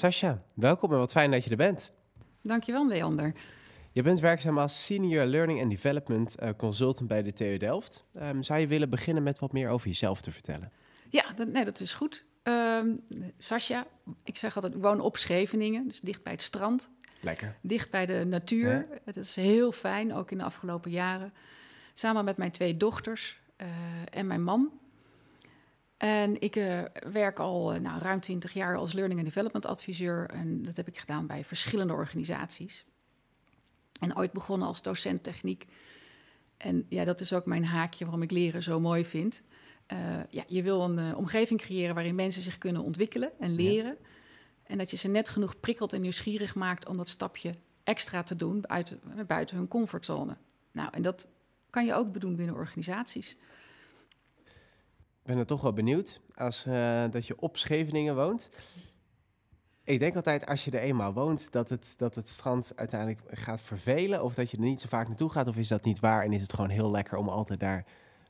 Sascha, 0.00 0.42
welkom 0.54 0.92
en 0.92 0.98
wat 0.98 1.12
fijn 1.12 1.30
dat 1.30 1.44
je 1.44 1.50
er 1.50 1.56
bent. 1.56 1.92
Dankjewel, 2.42 2.88
Leander. 2.88 3.34
Je 3.92 4.02
bent 4.02 4.20
werkzaam 4.20 4.58
als 4.58 4.84
Senior 4.84 5.24
Learning 5.24 5.60
and 5.60 5.70
Development 5.70 6.34
eh, 6.34 6.50
Consultant 6.56 7.08
bij 7.08 7.22
de 7.22 7.32
TU 7.32 7.56
Delft. 7.56 8.04
Um, 8.22 8.42
zou 8.42 8.60
je 8.60 8.66
willen 8.66 8.90
beginnen 8.90 9.22
met 9.22 9.38
wat 9.38 9.52
meer 9.52 9.68
over 9.68 9.86
jezelf 9.86 10.20
te 10.20 10.30
vertellen? 10.30 10.72
Ja, 11.10 11.32
dat, 11.36 11.48
nee, 11.48 11.64
dat 11.64 11.80
is 11.80 11.94
goed. 11.94 12.24
Um, 12.42 13.00
Sascha, 13.38 13.86
ik 14.24 14.36
zeg 14.36 14.54
altijd, 14.54 14.74
ik 14.74 14.82
woon 14.82 15.00
op 15.00 15.16
Scheveningen, 15.16 15.88
dus 15.88 16.00
dicht 16.00 16.22
bij 16.22 16.32
het 16.32 16.42
strand. 16.42 16.90
Lekker. 17.20 17.56
Dicht 17.62 17.90
bij 17.90 18.06
de 18.06 18.24
natuur. 18.24 18.88
Het 19.04 19.16
is 19.16 19.36
heel 19.36 19.72
fijn, 19.72 20.14
ook 20.14 20.30
in 20.30 20.38
de 20.38 20.44
afgelopen 20.44 20.90
jaren. 20.90 21.32
Samen 21.94 22.24
met 22.24 22.36
mijn 22.36 22.50
twee 22.50 22.76
dochters 22.76 23.40
uh, 23.56 23.66
en 24.10 24.26
mijn 24.26 24.42
man. 24.42 24.79
En 26.00 26.40
ik 26.40 26.56
uh, 26.56 26.80
werk 27.12 27.38
al 27.38 27.74
uh, 27.74 27.80
nou, 27.80 28.00
ruim 28.00 28.20
20 28.20 28.52
jaar 28.52 28.76
als 28.76 28.92
Learning 28.92 29.20
and 29.20 29.28
Development 29.28 29.66
adviseur. 29.66 30.30
En 30.30 30.62
dat 30.62 30.76
heb 30.76 30.88
ik 30.88 30.98
gedaan 30.98 31.26
bij 31.26 31.44
verschillende 31.44 31.92
organisaties. 31.92 32.84
En 34.00 34.16
ooit 34.16 34.32
begonnen 34.32 34.68
als 34.68 34.82
docent 34.82 35.22
techniek. 35.22 35.66
En 36.56 36.86
ja, 36.88 37.04
dat 37.04 37.20
is 37.20 37.32
ook 37.32 37.46
mijn 37.46 37.64
haakje 37.64 38.04
waarom 38.04 38.22
ik 38.22 38.30
leren 38.30 38.62
zo 38.62 38.80
mooi 38.80 39.04
vind. 39.04 39.42
Uh, 39.92 39.98
ja, 40.30 40.44
je 40.46 40.62
wil 40.62 40.82
een 40.82 41.14
omgeving 41.14 41.60
creëren 41.60 41.94
waarin 41.94 42.14
mensen 42.14 42.42
zich 42.42 42.58
kunnen 42.58 42.82
ontwikkelen 42.82 43.32
en 43.38 43.54
leren. 43.54 43.96
Ja. 44.00 44.06
En 44.62 44.78
dat 44.78 44.90
je 44.90 44.96
ze 44.96 45.08
net 45.08 45.28
genoeg 45.28 45.60
prikkelt 45.60 45.92
en 45.92 46.00
nieuwsgierig 46.00 46.54
maakt 46.54 46.88
om 46.88 46.96
dat 46.96 47.08
stapje 47.08 47.54
extra 47.84 48.22
te 48.22 48.36
doen 48.36 48.60
buiten, 48.60 49.00
buiten 49.26 49.56
hun 49.56 49.68
comfortzone. 49.68 50.36
Nou, 50.72 50.88
en 50.92 51.02
dat 51.02 51.28
kan 51.70 51.86
je 51.86 51.94
ook 51.94 52.12
bedoelen 52.12 52.38
binnen 52.38 52.56
organisaties. 52.56 53.36
Ben 55.30 55.38
er 55.38 55.46
toch 55.46 55.60
wel 55.60 55.72
benieuwd, 55.72 56.20
als 56.34 56.64
uh, 56.66 57.04
dat 57.10 57.26
je 57.26 57.40
op 57.40 57.56
Scheveningen 57.56 58.14
woont. 58.14 58.50
Ik 59.84 59.98
denk 59.98 60.16
altijd, 60.16 60.46
als 60.46 60.64
je 60.64 60.70
er 60.70 60.80
eenmaal 60.80 61.12
woont, 61.12 61.52
dat 61.52 61.68
het, 61.68 61.94
dat 61.96 62.14
het 62.14 62.28
strand 62.28 62.72
uiteindelijk 62.76 63.20
gaat 63.30 63.60
vervelen. 63.60 64.22
Of 64.24 64.34
dat 64.34 64.50
je 64.50 64.56
er 64.56 64.62
niet 64.62 64.80
zo 64.80 64.88
vaak 64.88 65.08
naartoe 65.08 65.30
gaat. 65.30 65.48
Of 65.48 65.56
is 65.56 65.68
dat 65.68 65.84
niet 65.84 66.00
waar 66.00 66.24
en 66.24 66.32
is 66.32 66.42
het 66.42 66.52
gewoon 66.52 66.70
heel 66.70 66.90
lekker 66.90 67.18
om 67.18 67.28
altijd 67.28 67.60
daar 67.60 67.84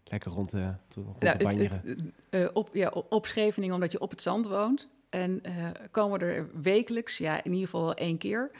lekker 0.05 0.31
rond 0.31 0.51
te, 0.51 0.75
te, 0.89 1.01
rond 1.01 1.21
nou, 1.23 1.39
te 1.39 1.45
banjeren? 1.45 1.81
Het, 1.85 2.03
het, 2.31 2.43
uh, 2.43 2.49
op, 2.53 2.75
ja, 2.75 2.89
op 2.89 3.27
Scheveningen, 3.27 3.75
omdat 3.75 3.93
je 3.93 4.01
op 4.01 4.11
het 4.11 4.23
zand 4.23 4.47
woont. 4.47 4.89
En 5.11 5.41
uh, 5.47 5.69
komen 5.91 6.21
er 6.21 6.51
wekelijks, 6.63 7.19
ja, 7.19 7.37
in 7.45 7.53
ieder 7.53 7.69
geval 7.69 7.85
wel 7.85 7.95
één 7.95 8.19
keer... 8.19 8.51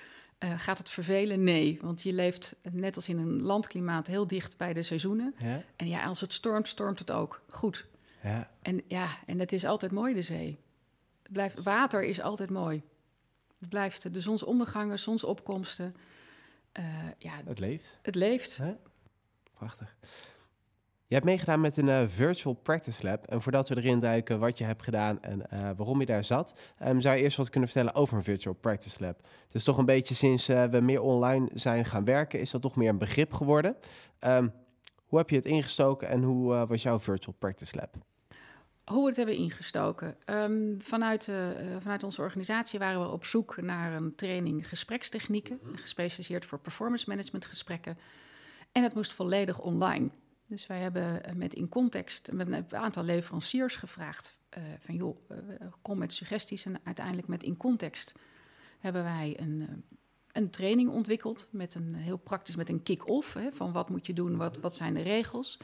Uh, 0.45 0.61
gaat 0.61 0.79
het 0.79 0.91
vervelen? 0.91 1.43
Nee, 1.43 1.79
want 1.83 2.03
je 2.03 2.13
leeft 2.13 2.57
net 2.73 2.97
als 2.97 3.09
in 3.09 3.19
een 3.19 3.43
landklimaat 3.43 4.07
heel 4.07 4.27
dicht 4.27 4.57
bij 4.57 4.73
de 4.73 4.83
seizoenen. 4.83 5.35
Ja? 5.39 5.63
En 5.77 5.89
ja, 5.89 6.05
als 6.05 6.21
het 6.21 6.33
stormt, 6.33 6.69
stormt 6.69 6.99
het 6.99 7.11
ook. 7.11 7.43
Goed. 7.49 7.89
Ja. 8.23 8.51
En 8.63 8.83
ja, 8.87 9.09
en 9.27 9.39
het 9.39 9.53
is 9.53 9.65
altijd 9.65 9.93
mooi, 9.93 10.15
de 10.15 10.23
zee. 10.23 10.59
Het 11.23 11.33
blijft, 11.33 11.63
water 11.63 12.05
is 12.05 12.21
altijd 12.21 12.51
mooi. 12.51 12.83
Het 13.59 13.69
blijft 13.69 14.15
de 14.15 14.21
zonsondergangen, 14.21 14.99
zonsopkomsten. 14.99 15.97
Uh, 16.79 16.85
ja, 17.19 17.33
het 17.45 17.59
leeft. 17.59 17.99
Het 18.03 18.15
leeft. 18.15 18.61
Prachtig. 19.53 19.97
Je 21.07 21.15
hebt 21.17 21.25
meegedaan 21.29 21.61
met 21.61 21.77
een 21.77 21.87
uh, 21.87 22.03
Virtual 22.07 22.55
Practice 22.55 23.07
Lab. 23.07 23.27
En 23.27 23.43
voordat 23.43 23.69
we 23.69 23.77
erin 23.77 23.99
duiken 23.99 24.39
wat 24.39 24.59
je 24.59 24.65
hebt 24.65 24.83
gedaan 24.83 25.23
en 25.23 25.43
uh, 25.53 25.71
waarom 25.77 26.01
je 26.01 26.07
daar 26.07 26.25
zat, 26.25 26.55
um, 26.83 27.01
zou 27.01 27.17
je 27.17 27.23
eerst 27.23 27.37
wat 27.37 27.51
kunnen 27.51 27.69
vertellen 27.69 27.95
over 27.95 28.17
een 28.17 28.23
Virtual 28.23 28.55
Practice 28.55 28.97
Lab. 29.05 29.29
Dus 29.49 29.65
toch 29.65 29.79
een 29.79 29.85
beetje 29.85 30.15
sinds 30.15 30.49
uh, 30.49 30.65
we 30.65 30.81
meer 30.81 31.01
online 31.01 31.49
zijn 31.55 31.85
gaan 31.85 32.05
werken, 32.05 32.41
is 32.41 32.51
dat 32.51 32.63
toch 32.63 32.77
meer 32.77 32.89
een 32.89 32.99
begrip 32.99 33.33
geworden. 33.33 33.77
Um, 34.21 34.53
hoe 35.07 35.19
heb 35.19 35.31
je 35.31 35.37
het 35.37 35.45
ingestoken 35.45 36.09
en 36.09 36.23
hoe 36.23 36.67
was 36.67 36.83
jouw 36.83 36.99
Virtual 36.99 37.37
Practice 37.39 37.77
Lab? 37.77 37.97
Hoe 38.91 39.01
we 39.01 39.07
het 39.07 39.17
hebben 39.17 39.37
ingestoken. 39.37 40.17
Um, 40.27 40.77
vanuit, 40.83 41.27
uh, 41.27 41.37
vanuit 41.81 42.03
onze 42.03 42.21
organisatie 42.21 42.79
waren 42.79 43.01
we 43.01 43.09
op 43.09 43.25
zoek 43.25 43.61
naar 43.61 43.93
een 43.95 44.15
training 44.15 44.69
gesprekstechnieken, 44.69 45.61
gespecialiseerd 45.75 46.45
voor 46.45 46.59
performance 46.59 47.09
management 47.09 47.45
gesprekken. 47.45 47.99
En 48.73 48.83
het 48.83 48.95
moest 48.95 49.13
volledig 49.13 49.61
online. 49.61 50.11
Dus 50.47 50.67
wij 50.67 50.79
hebben 50.81 51.23
met 51.37 51.55
in 51.55 51.69
context 51.69 52.33
met 52.33 52.53
een 52.53 52.75
aantal 52.75 53.03
leveranciers 53.03 53.77
gevraagd 53.77 54.39
uh, 54.59 54.65
van 54.79 54.95
joh, 54.95 55.17
kom 55.83 55.99
met 55.99 56.13
suggesties 56.13 56.65
en 56.65 56.81
uiteindelijk 56.85 57.29
met 57.29 57.43
in 57.43 57.57
context 57.57 58.15
hebben 58.79 59.03
wij 59.03 59.37
een, 59.41 59.85
een 60.33 60.51
training 60.51 60.91
ontwikkeld 60.91 61.49
met 61.51 61.75
een 61.75 61.95
heel 61.95 62.19
praktisch 62.19 62.57
met 62.57 62.69
een 62.69 62.83
kick-off 62.83 63.37
van 63.51 63.73
wat 63.73 63.91
moet 63.91 64.07
je 64.07 64.13
doen, 64.13 64.37
wat, 64.37 64.59
wat 64.59 64.75
zijn 64.77 64.95
de 64.95 65.03
regels. 65.03 65.59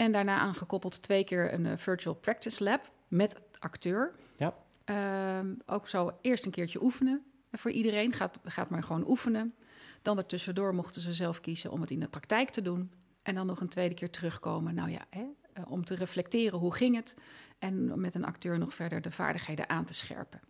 En 0.00 0.12
daarna 0.12 0.38
aangekoppeld 0.38 1.02
twee 1.02 1.24
keer 1.24 1.52
een 1.52 1.64
uh, 1.64 1.72
virtual 1.76 2.14
practice 2.14 2.64
lab 2.64 2.90
met 3.08 3.42
acteur. 3.58 4.14
Ja. 4.36 4.54
Uh, 4.86 5.50
ook 5.66 5.88
zo 5.88 6.12
eerst 6.20 6.44
een 6.44 6.50
keertje 6.50 6.82
oefenen. 6.82 7.24
Voor 7.52 7.70
iedereen 7.70 8.12
gaat, 8.12 8.40
gaat 8.44 8.70
maar 8.70 8.82
gewoon 8.82 9.08
oefenen. 9.08 9.54
Dan 10.02 10.18
ertussendoor 10.18 10.74
mochten 10.74 11.02
ze 11.02 11.12
zelf 11.12 11.40
kiezen 11.40 11.70
om 11.70 11.80
het 11.80 11.90
in 11.90 12.00
de 12.00 12.08
praktijk 12.08 12.50
te 12.50 12.62
doen. 12.62 12.90
En 13.22 13.34
dan 13.34 13.46
nog 13.46 13.60
een 13.60 13.68
tweede 13.68 13.94
keer 13.94 14.10
terugkomen. 14.10 14.74
Nou 14.74 14.90
ja, 14.90 15.04
hè, 15.10 15.20
uh, 15.20 15.70
om 15.70 15.84
te 15.84 15.94
reflecteren 15.94 16.58
hoe 16.58 16.74
ging 16.74 16.96
het. 16.96 17.14
En 17.58 18.00
met 18.00 18.14
een 18.14 18.24
acteur 18.24 18.58
nog 18.58 18.74
verder 18.74 19.00
de 19.00 19.10
vaardigheden 19.10 19.68
aan 19.68 19.84
te 19.84 19.94
scherpen. 19.94 20.40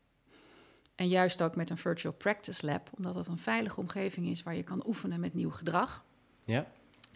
En 0.95 1.09
juist 1.09 1.43
ook 1.43 1.57
met 1.57 1.71
een 1.71 1.79
virtual 1.79 2.13
practice 2.13 2.67
lab, 2.67 2.91
omdat 2.97 3.15
het 3.15 3.27
een 3.27 3.39
veilige 3.39 3.81
omgeving 3.81 4.27
is 4.27 4.43
waar 4.43 4.57
je 4.57 4.63
kan 4.63 4.87
oefenen 4.87 5.21
met 5.21 5.35
nieuw 5.35 5.51
gedrag. 5.51 6.05
Ja. 6.45 6.67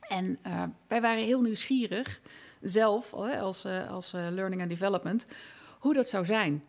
En 0.09 0.38
uh, 0.47 0.62
wij 0.87 1.00
waren 1.00 1.22
heel 1.22 1.41
nieuwsgierig, 1.41 2.20
zelf 2.60 3.15
als, 3.15 3.65
uh, 3.65 3.91
als 3.91 4.15
uh, 4.15 4.26
Learning 4.31 4.60
and 4.60 4.70
Development, 4.70 5.26
hoe 5.78 5.94
dat 5.94 6.09
zou 6.09 6.25
zijn. 6.25 6.65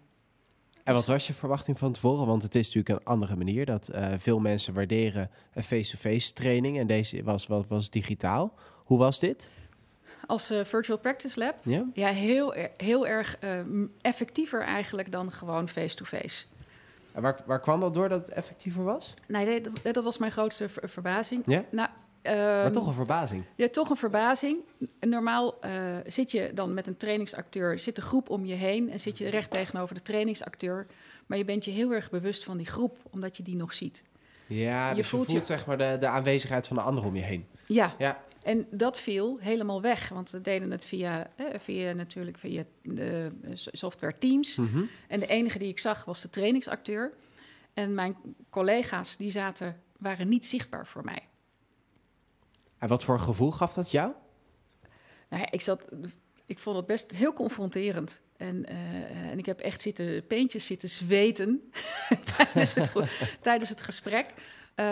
En 0.84 0.94
wat 0.94 1.06
was 1.06 1.28
je 1.28 1.34
verwachting 1.34 1.78
van 1.78 1.92
tevoren? 1.92 2.28
Want 2.28 2.44
het 2.44 2.56
is 2.56 2.66
natuurlijk 2.66 3.00
een 3.00 3.06
andere 3.06 3.36
manier 3.36 3.66
dat 3.66 3.90
veel 4.18 4.40
mensen 4.40 4.74
waarderen 4.74 5.30
een 5.54 5.64
face-to-face 5.64 6.34
training 6.34 6.80
en 6.80 6.88
deze 6.88 7.24
was, 7.24 7.48
was, 7.48 7.64
was 7.68 7.90
digitaal. 7.90 8.54
Hoe 8.84 8.98
was 8.98 9.20
dit? 9.20 9.52
Als 10.26 10.54
virtual 10.64 10.98
practice 10.98 11.40
lab? 11.40 11.56
Ja, 11.64 11.86
ja 11.94 12.08
heel, 12.08 12.54
heel 12.78 13.08
erg 13.08 13.38
effectiever 14.02 14.62
eigenlijk 14.62 15.12
dan 15.12 15.32
gewoon 15.32 15.70
face-to-face. 15.70 16.46
En 17.14 17.22
waar, 17.22 17.40
waar 17.46 17.60
kwam 17.60 17.80
dat 17.80 17.94
door 17.94 18.10
dat 18.10 18.26
het 18.26 18.36
effectiever 18.36 18.84
was? 18.84 19.14
Nee, 19.28 19.62
dat, 19.62 19.94
dat 19.94 20.04
was 20.04 20.18
mijn 20.18 20.32
grootste 20.32 20.70
ver 20.70 20.90
verbazing. 20.90 21.44
Ja? 21.46 21.66
Nou, 21.72 21.90
maar 22.26 22.72
toch 22.72 22.88
een 22.88 22.94
verbazing. 22.94 23.44
Ja, 23.56 23.70
toch 23.70 23.90
een 23.90 23.96
verbazing. 23.96 24.58
Normaal 25.00 25.58
uh, 25.66 25.72
zit 26.06 26.32
je 26.32 26.52
dan 26.54 26.74
met 26.74 26.88
een 26.88 26.98
trainingsacteur, 26.98 27.80
zit 27.80 27.96
de 27.96 28.02
groep 28.02 28.30
om 28.30 28.46
je 28.46 28.54
heen 28.54 28.90
en 28.90 29.00
zit 29.00 29.18
je 29.18 29.30
recht 29.30 29.52
tegenover 29.52 29.96
de 29.96 30.02
trainingsacteur. 30.02 30.86
Maar 31.26 31.38
je 31.38 31.46
bent 31.46 31.66
je 31.66 31.72
heel 31.72 31.92
erg 31.92 32.10
bewust 32.10 32.44
van 32.44 32.58
die 32.58 32.68
groep, 32.68 32.98
omdat 33.12 33.38
je 33.38 33.44
die 33.44 33.56
nog 33.56 33.74
ziet. 33.74 34.04
Ja, 34.48 34.90
je 34.90 34.96
dus 34.96 35.08
voelt 35.08 35.28
je 35.28 35.32
voelt 35.32 35.46
zeg 35.46 35.66
maar 35.66 35.78
de, 35.78 35.98
de 36.00 36.08
aanwezigheid 36.08 36.68
van 36.68 36.76
de 36.76 36.82
ander 36.82 37.06
om 37.06 37.16
je 37.16 37.22
heen. 37.22 37.46
Ja. 37.66 37.96
ja, 37.98 38.24
en 38.46 38.68
dat 38.72 39.00
viel 39.00 39.38
helemaal 39.40 39.82
weg. 39.82 40.10
Want 40.10 40.30
we 40.30 40.42
deden 40.42 40.72
het 40.72 40.86
via, 40.86 41.28
eh, 41.36 41.46
via 41.60 41.94
natuurlijk 41.94 42.38
via 42.38 42.64
de 42.82 43.32
software 43.54 44.18
Teams. 44.18 44.56
Mm 44.56 44.70
-hmm. 44.72 44.90
En 45.08 45.20
de 45.20 45.28
enige 45.28 45.60
die 45.60 45.68
ik 45.68 45.80
zag 45.80 46.06
was 46.06 46.22
de 46.22 46.30
trainingsacteur. 46.30 47.14
En 47.74 47.94
mijn 47.94 48.16
collega's 48.50 49.18
die 49.18 49.30
zaten, 49.30 49.82
waren 49.98 50.28
niet 50.30 50.46
zichtbaar 50.46 50.88
voor 50.88 51.04
mij. 51.04 51.28
En 52.86 52.92
wat 52.92 53.04
voor 53.04 53.20
gevoel 53.20 53.52
gaf 53.52 53.74
dat 53.74 53.92
jou? 53.92 54.12
Nou 55.30 55.48
ik, 55.50 55.62
zat, 55.62 55.86
ik 56.46 56.60
vond 56.60 56.78
het 56.78 56.86
best 56.86 57.12
heel 57.12 57.34
confronterend. 57.34 58.22
En, 58.38 58.56
uh, 58.72 59.32
en 59.32 59.38
ik 59.38 59.46
heb 59.46 59.60
echt 59.60 59.82
zitten, 59.82 60.28
peentjes 60.28 60.66
zitten 60.66 60.90
zweten 60.90 61.72
tijdens, 62.38 62.74
het, 62.74 62.92
tijdens 63.42 63.70
het 63.70 63.82
gesprek. 63.82 64.26
Uh, 64.30 64.86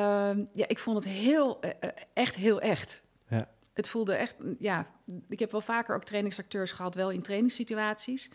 ja, 0.52 0.68
ik 0.68 0.80
vond 0.80 0.98
het 0.98 1.14
heel, 1.14 1.66
uh, 1.66 1.72
echt 2.14 2.36
heel 2.36 2.62
echt. 2.62 3.02
Ja. 3.28 3.50
Het 3.74 3.90
voelde 3.90 4.14
echt, 4.14 4.36
ja, 4.60 4.88
ik 5.30 5.40
heb 5.40 5.52
wel 5.52 5.62
vaker 5.62 5.96
ook 5.96 6.04
trainingsacteurs 6.04 6.72
gehad, 6.72 6.96
wel 6.96 7.10
in 7.10 7.22
trainingssituaties. 7.22 8.30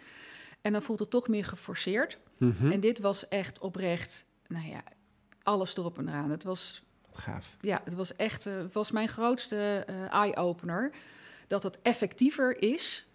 En 0.60 0.72
dan 0.72 0.82
voelt 0.82 0.98
het 0.98 1.10
toch 1.10 1.28
meer 1.28 1.44
geforceerd. 1.44 2.18
Mm 2.36 2.54
-hmm. 2.58 2.72
En 2.72 2.80
dit 2.80 2.98
was 2.98 3.28
echt 3.28 3.58
oprecht, 3.58 4.26
nou 4.46 4.68
ja, 4.68 4.82
alles 5.42 5.76
erop 5.76 5.98
en 5.98 6.08
eraan. 6.08 6.30
Het 6.30 6.44
was 6.44 6.82
gaaf. 7.18 7.56
Ja, 7.60 7.80
het 7.84 7.94
was 7.94 8.16
echt 8.16 8.46
uh, 8.46 8.54
was 8.72 8.90
mijn 8.90 9.08
grootste 9.08 9.86
uh, 9.90 10.12
eye-opener. 10.12 10.92
Dat 11.46 11.62
het 11.62 11.78
effectiever 11.82 12.62
is, 12.62 13.06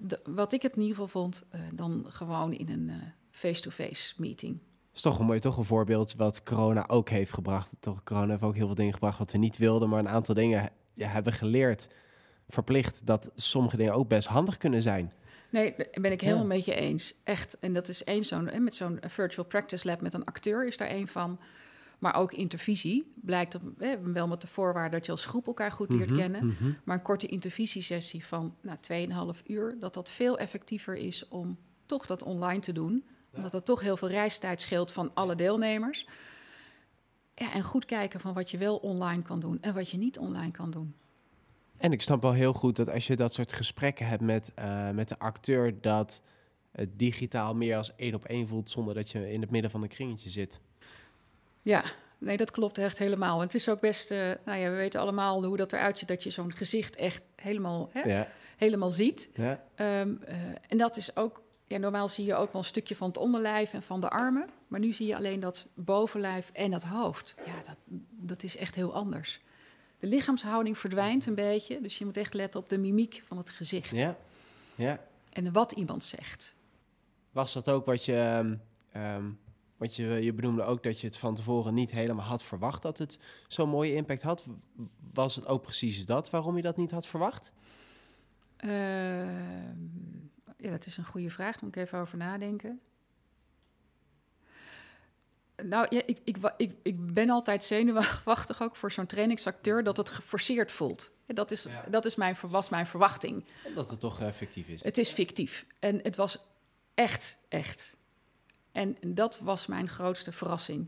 de, 0.00 0.20
wat 0.24 0.52
ik 0.52 0.62
het 0.62 0.76
in 0.76 0.82
ieder 0.82 0.96
geval 0.96 1.22
vond, 1.22 1.44
dan 1.72 2.04
gewoon 2.08 2.52
in 2.52 2.68
een 2.68 2.92
face-to-face 3.30 4.14
meeting. 4.16 4.58
Is 4.94 5.00
toch 5.00 5.18
een 5.18 5.26
mooi 5.26 5.40
toch 5.40 5.56
een 5.56 5.64
voorbeeld 5.64 6.14
wat 6.14 6.42
corona 6.42 6.88
ook 6.88 7.08
heeft 7.08 7.32
gebracht. 7.32 7.76
Toch, 7.80 8.02
corona 8.02 8.30
heeft 8.30 8.42
ook 8.42 8.54
heel 8.54 8.66
veel 8.66 8.74
dingen 8.74 8.92
gebracht 8.92 9.18
wat 9.18 9.32
we 9.32 9.38
niet 9.38 9.56
wilden, 9.56 9.88
maar 9.88 9.98
een 9.98 10.08
aantal 10.08 10.34
dingen 10.34 10.70
ja, 10.94 11.08
hebben 11.08 11.32
geleerd, 11.32 11.88
verplicht, 12.48 13.06
dat 13.06 13.30
sommige 13.34 13.76
dingen 13.76 13.94
ook 13.94 14.08
best 14.08 14.28
handig 14.28 14.56
kunnen 14.56 14.82
zijn. 14.82 15.12
Nee, 15.50 15.74
daar 15.76 16.02
ben 16.02 16.12
ik 16.12 16.20
helemaal 16.20 16.42
ja. 16.42 16.48
met 16.48 16.64
je 16.64 16.74
eens. 16.74 17.14
Echt. 17.24 17.58
En 17.58 17.72
dat 17.72 17.88
is 17.88 18.04
één 18.04 18.24
zo'n, 18.24 18.50
met 18.58 18.74
zo'n 18.74 18.98
virtual 19.06 19.46
practice 19.46 19.86
lab 19.86 20.00
met 20.00 20.14
een 20.14 20.24
acteur 20.24 20.66
is 20.66 20.76
daar 20.76 20.88
één 20.88 21.08
van. 21.08 21.38
Maar 22.00 22.14
ook 22.14 22.32
intervisie 22.32 23.12
blijkt 23.14 23.58
eh, 23.78 23.92
wel 24.02 24.28
met 24.28 24.40
de 24.40 24.46
voorwaarde 24.46 24.96
dat 24.96 25.06
je 25.06 25.12
als 25.12 25.24
groep 25.26 25.46
elkaar 25.46 25.72
goed 25.72 25.90
leert 25.92 26.10
Mhm, 26.10 26.18
kennen. 26.18 26.46
mhm. 26.46 26.72
Maar 26.84 26.96
een 26.96 27.02
korte 27.02 27.26
intervisiesessie 27.26 28.24
van 28.26 28.54
nou, 28.60 28.78
2,5 29.36 29.42
uur, 29.46 29.76
dat 29.80 29.94
dat 29.94 30.10
veel 30.10 30.38
effectiever 30.38 30.96
is 30.96 31.28
om 31.28 31.58
toch 31.86 32.06
dat 32.06 32.22
online 32.22 32.60
te 32.60 32.72
doen. 32.72 33.04
Omdat 33.34 33.50
dat 33.50 33.64
toch 33.64 33.80
heel 33.80 33.96
veel 33.96 34.08
reistijd 34.08 34.60
scheelt 34.60 34.92
van 34.92 35.10
alle 35.14 35.34
deelnemers. 35.34 36.06
Ja, 37.34 37.52
en 37.52 37.62
goed 37.62 37.84
kijken 37.84 38.20
van 38.20 38.34
wat 38.34 38.50
je 38.50 38.58
wel 38.58 38.76
online 38.76 39.22
kan 39.22 39.40
doen 39.40 39.58
en 39.60 39.74
wat 39.74 39.90
je 39.90 39.98
niet 39.98 40.18
online 40.18 40.50
kan 40.50 40.70
doen. 40.70 40.94
En 41.76 41.92
ik 41.92 42.02
snap 42.02 42.22
wel 42.22 42.32
heel 42.32 42.52
goed 42.52 42.76
dat 42.76 42.88
als 42.90 43.06
je 43.06 43.16
dat 43.16 43.32
soort 43.32 43.52
gesprekken 43.52 44.06
hebt 44.06 44.22
met, 44.22 44.52
uh, 44.58 44.90
met 44.90 45.08
de 45.08 45.18
acteur, 45.18 45.80
dat 45.80 46.22
het 46.72 46.98
digitaal 46.98 47.54
meer 47.54 47.76
als 47.76 47.96
één 47.96 48.14
op 48.14 48.24
één 48.24 48.48
voelt 48.48 48.70
zonder 48.70 48.94
dat 48.94 49.10
je 49.10 49.32
in 49.32 49.40
het 49.40 49.50
midden 49.50 49.70
van 49.70 49.82
een 49.82 49.88
kringetje 49.88 50.30
zit. 50.30 50.60
Ja, 51.62 51.84
nee, 52.18 52.36
dat 52.36 52.50
klopt 52.50 52.78
echt 52.78 52.98
helemaal. 52.98 53.38
En 53.38 53.44
het 53.44 53.54
is 53.54 53.68
ook 53.68 53.80
best, 53.80 54.10
uh, 54.10 54.18
nou 54.44 54.58
ja, 54.58 54.70
we 54.70 54.76
weten 54.76 55.00
allemaal 55.00 55.44
hoe 55.44 55.56
dat 55.56 55.72
eruit 55.72 55.98
ziet, 55.98 56.08
dat 56.08 56.22
je 56.22 56.30
zo'n 56.30 56.52
gezicht 56.52 56.96
echt 56.96 57.22
helemaal, 57.36 57.90
hè, 57.92 58.00
ja. 58.00 58.28
helemaal 58.56 58.90
ziet. 58.90 59.30
Ja. 59.34 59.62
Um, 60.00 60.20
uh, 60.28 60.34
en 60.68 60.78
dat 60.78 60.96
is 60.96 61.16
ook, 61.16 61.42
ja, 61.66 61.78
normaal 61.78 62.08
zie 62.08 62.24
je 62.24 62.34
ook 62.34 62.52
wel 62.52 62.60
een 62.60 62.68
stukje 62.68 62.96
van 62.96 63.08
het 63.08 63.16
onderlijf 63.16 63.72
en 63.72 63.82
van 63.82 64.00
de 64.00 64.10
armen. 64.10 64.48
Maar 64.68 64.80
nu 64.80 64.92
zie 64.92 65.06
je 65.06 65.16
alleen 65.16 65.40
dat 65.40 65.68
bovenlijf 65.74 66.50
en 66.52 66.70
dat 66.70 66.82
hoofd. 66.82 67.34
Ja, 67.46 67.54
dat, 67.66 67.76
dat 68.10 68.42
is 68.42 68.56
echt 68.56 68.74
heel 68.74 68.94
anders. 68.94 69.40
De 69.98 70.06
lichaamshouding 70.06 70.78
verdwijnt 70.78 71.26
een 71.26 71.34
beetje. 71.34 71.80
Dus 71.80 71.98
je 71.98 72.04
moet 72.04 72.16
echt 72.16 72.34
letten 72.34 72.60
op 72.60 72.68
de 72.68 72.78
mimiek 72.78 73.22
van 73.24 73.36
het 73.36 73.50
gezicht. 73.50 73.98
Ja. 73.98 74.16
ja. 74.74 75.00
En 75.32 75.52
wat 75.52 75.72
iemand 75.72 76.04
zegt. 76.04 76.54
Was 77.30 77.52
dat 77.52 77.68
ook 77.68 77.86
wat 77.86 78.04
je. 78.04 78.56
Um, 78.96 79.38
want 79.80 79.96
je, 79.96 80.06
je 80.06 80.32
benoemde 80.32 80.62
ook 80.62 80.82
dat 80.82 81.00
je 81.00 81.06
het 81.06 81.16
van 81.16 81.34
tevoren 81.34 81.74
niet 81.74 81.90
helemaal 81.90 82.26
had 82.26 82.42
verwacht 82.42 82.82
dat 82.82 82.98
het 82.98 83.18
zo'n 83.48 83.68
mooie 83.68 83.94
impact 83.94 84.22
had. 84.22 84.44
Was 85.12 85.36
het 85.36 85.46
ook 85.46 85.62
precies 85.62 86.06
dat 86.06 86.30
waarom 86.30 86.56
je 86.56 86.62
dat 86.62 86.76
niet 86.76 86.90
had 86.90 87.06
verwacht? 87.06 87.52
Uh, 88.64 88.70
ja, 90.56 90.70
dat 90.70 90.86
is 90.86 90.96
een 90.96 91.04
goede 91.04 91.30
vraag. 91.30 91.52
Daar 91.52 91.64
moet 91.64 91.76
ik 91.76 91.82
even 91.82 91.98
over 91.98 92.18
nadenken. 92.18 92.80
Nou 95.56 95.86
ja, 95.88 96.02
ik, 96.06 96.18
ik, 96.24 96.36
ik, 96.56 96.72
ik 96.82 97.12
ben 97.12 97.30
altijd 97.30 97.64
zenuwachtig 97.64 98.62
ook 98.62 98.76
voor 98.76 98.92
zo'n 98.92 99.06
trainingsacteur 99.06 99.82
dat 99.82 99.96
het 99.96 100.08
geforceerd 100.08 100.72
voelt. 100.72 101.10
Dat, 101.26 101.50
is, 101.50 101.66
dat 101.90 102.04
is 102.04 102.16
mijn, 102.16 102.36
was 102.40 102.68
mijn 102.68 102.86
verwachting. 102.86 103.44
Dat 103.74 103.90
het 103.90 104.00
toch 104.00 104.20
effectief 104.20 104.68
is. 104.68 104.82
Het 104.82 104.98
is 104.98 105.10
fictief. 105.10 105.66
En 105.78 106.00
het 106.02 106.16
was 106.16 106.44
echt, 106.94 107.38
echt. 107.48 107.98
En 108.72 108.96
dat 109.06 109.38
was 109.38 109.66
mijn 109.66 109.88
grootste 109.88 110.32
verrassing. 110.32 110.86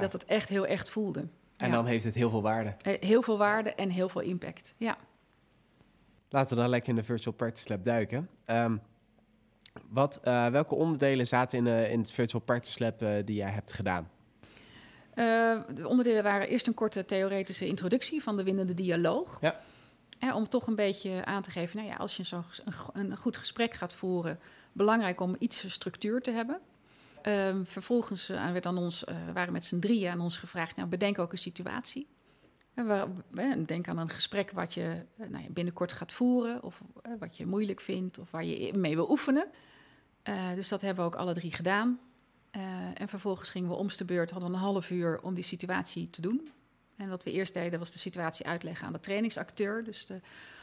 Dat 0.00 0.12
het 0.12 0.24
echt 0.24 0.48
heel 0.48 0.66
echt 0.66 0.90
voelde. 0.90 1.26
En 1.56 1.70
dan 1.70 1.86
heeft 1.86 2.04
het 2.04 2.14
heel 2.14 2.30
veel 2.30 2.42
waarde. 2.42 2.74
Heel 2.82 3.22
veel 3.22 3.38
waarde 3.38 3.74
en 3.74 3.90
heel 3.90 4.08
veel 4.08 4.20
impact, 4.20 4.74
ja. 4.76 4.96
Laten 6.28 6.56
we 6.56 6.62
dan 6.62 6.70
lekker 6.70 6.90
in 6.90 6.96
de 6.96 7.02
Virtual 7.02 7.34
Practice 7.34 7.68
Lab 7.68 7.84
duiken. 7.84 8.28
Um, 8.46 8.80
wat, 9.88 10.20
uh, 10.24 10.46
welke 10.46 10.74
onderdelen 10.74 11.26
zaten 11.26 11.58
in, 11.58 11.66
uh, 11.66 11.90
in 11.90 12.00
het 12.00 12.12
Virtual 12.12 12.42
Practice 12.42 12.82
Lab 12.82 13.02
uh, 13.02 13.14
die 13.24 13.36
jij 13.36 13.50
hebt 13.50 13.72
gedaan? 13.72 14.10
de 15.74 15.88
onderdelen 15.88 16.22
waren 16.22 16.48
eerst 16.48 16.66
een 16.66 16.74
korte 16.74 17.04
theoretische 17.04 17.66
introductie 17.66 18.22
van 18.22 18.36
de 18.36 18.42
winnende 18.42 18.74
dialoog. 18.74 19.38
Ja. 19.40 20.34
om 20.34 20.48
toch 20.48 20.66
een 20.66 20.74
beetje 20.74 21.24
aan 21.24 21.42
te 21.42 21.50
geven, 21.50 21.76
nou 21.76 21.88
ja, 21.88 21.96
als 21.96 22.16
je 22.16 22.22
zo'n 22.22 22.44
een, 22.64 23.10
een, 23.10 23.16
goed 23.16 23.36
gesprek 23.36 23.74
gaat 23.74 23.94
voeren, 23.94 24.38
belangrijk 24.72 25.20
om 25.20 25.36
iets 25.38 25.72
structuur 25.72 26.20
te 26.20 26.30
hebben. 26.30 26.60
Um, 27.26 27.66
vervolgens 27.66 28.26
werd 28.26 28.66
aan 28.66 28.78
ons, 28.78 29.04
we 29.04 29.32
waren 29.32 29.52
met 29.52 29.64
z'n 29.64 29.78
drieën 29.78 30.10
aan 30.10 30.20
ons 30.20 30.36
gevraagd, 30.36 30.76
nou 30.76 30.88
bedenk 30.88 31.18
ook 31.18 31.32
een 31.32 31.38
situatie. 31.38 32.06
Denk 33.66 33.88
aan 33.88 33.98
een 33.98 34.08
gesprek 34.08 34.50
wat 34.50 34.74
je 34.74 35.04
nou 35.16 35.42
ja, 35.42 35.50
binnenkort 35.50 35.92
gaat 35.92 36.12
voeren, 36.12 36.62
of 36.62 36.80
wat 37.18 37.36
je 37.36 37.46
moeilijk 37.46 37.80
vindt, 37.80 38.18
of 38.18 38.30
waar 38.30 38.44
je 38.44 38.72
mee 38.78 38.94
wil 38.94 39.10
oefenen. 39.10 39.46
Uh, 40.28 40.52
dus 40.54 40.68
dat 40.68 40.80
hebben 40.80 41.04
we 41.04 41.10
ook 41.10 41.20
alle 41.20 41.34
drie 41.34 41.52
gedaan. 41.52 42.00
Uh, 42.56 42.62
en 42.94 43.08
vervolgens 43.08 43.50
gingen 43.50 43.68
we 43.68 43.74
omste 43.74 44.04
beurt, 44.04 44.30
hadden 44.30 44.50
we 44.50 44.56
een 44.56 44.62
half 44.62 44.90
uur 44.90 45.20
om 45.22 45.34
die 45.34 45.44
situatie 45.44 46.10
te 46.10 46.20
doen. 46.20 46.50
En 46.96 47.08
wat 47.08 47.22
we 47.22 47.32
eerst 47.32 47.54
deden 47.54 47.78
was 47.78 47.92
de 47.92 47.98
situatie 47.98 48.46
uitleggen 48.46 48.86
aan 48.86 48.92
de 48.92 49.00
trainingsacteur. 49.00 49.84
Dus 49.84 50.06
de 50.06 50.18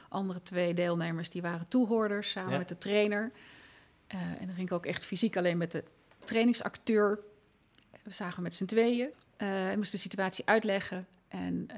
andere 0.10 0.42
twee 0.42 0.74
deelnemers 0.74 1.30
die 1.30 1.42
waren 1.42 1.68
toehoorders 1.68 2.32
samen 2.32 2.52
ja. 2.52 2.58
met 2.58 2.70
de 2.70 2.78
trainer. 2.78 3.32
Uh, 4.16 4.22
en 4.22 4.46
dan 4.46 4.56
ging 4.56 4.68
ik 4.68 4.74
ook 4.74 4.86
echt 4.86 5.06
fysiek 5.06 5.38
alleen 5.38 5.58
met 5.58 5.72
de 5.72 5.84
trainingsacteur. 6.30 7.20
We 8.04 8.12
zagen 8.12 8.44
met 8.44 8.54
z'n 8.54 8.66
tweeën. 8.66 9.10
Uh, 9.38 9.76
moesten 9.76 9.96
de 9.96 10.04
situatie 10.04 10.46
uitleggen 10.46 11.08
en 11.28 11.68
uh, 11.72 11.78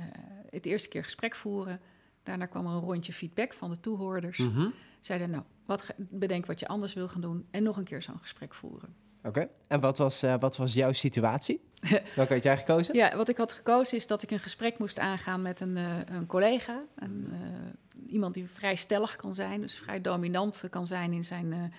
het 0.50 0.66
eerste 0.66 0.90
keer 0.90 1.04
gesprek 1.04 1.36
voeren. 1.36 1.80
Daarna 2.24 2.46
kwam 2.46 2.66
er 2.66 2.72
een 2.72 2.80
rondje 2.80 3.14
feedback 3.14 3.54
van 3.54 3.70
de 3.70 3.80
toehoorders. 3.80 4.38
Mm 4.38 4.54
-hmm. 4.54 4.74
Zeiden, 5.00 5.30
nou, 5.30 5.44
wat, 5.66 5.86
bedenk 5.98 6.46
wat 6.46 6.60
je 6.60 6.68
anders 6.68 6.94
wil 6.94 7.08
gaan 7.08 7.22
doen 7.22 7.48
en 7.52 7.64
nog 7.64 7.78
een 7.78 7.84
keer 7.84 8.02
zo'n 8.02 8.20
gesprek 8.20 8.54
voeren. 8.54 8.96
Oké, 9.24 9.50
en 9.68 9.80
wat 9.80 9.98
was, 9.98 10.24
uh, 10.24 10.36
wat 10.40 10.58
was 10.58 10.74
jouw 10.74 10.92
situatie? 10.92 11.62
Welke 12.16 12.34
had 12.34 12.44
jij 12.44 12.58
gekozen? 12.58 12.96
Ja, 12.96 13.16
wat 13.16 13.30
ik 13.30 13.38
had 13.38 13.52
gekozen 13.52 13.98
is 13.98 14.08
dat 14.08 14.24
ik 14.24 14.32
een 14.32 14.40
gesprek 14.40 14.80
moest 14.80 15.00
aangaan 15.00 15.42
met 15.42 15.60
een, 15.60 15.76
uh, 15.76 15.98
een 16.06 16.26
collega. 16.26 16.84
Een, 16.96 17.28
uh, 17.32 18.12
iemand 18.12 18.34
die 18.34 18.50
vrij 18.50 18.76
stellig 18.76 19.16
kan 19.16 19.34
zijn, 19.34 19.62
dus 19.62 19.76
vrij 19.76 20.02
dominant 20.02 20.64
kan 20.70 20.86
zijn 20.86 21.14
in 21.14 21.24
zijn 21.24 21.74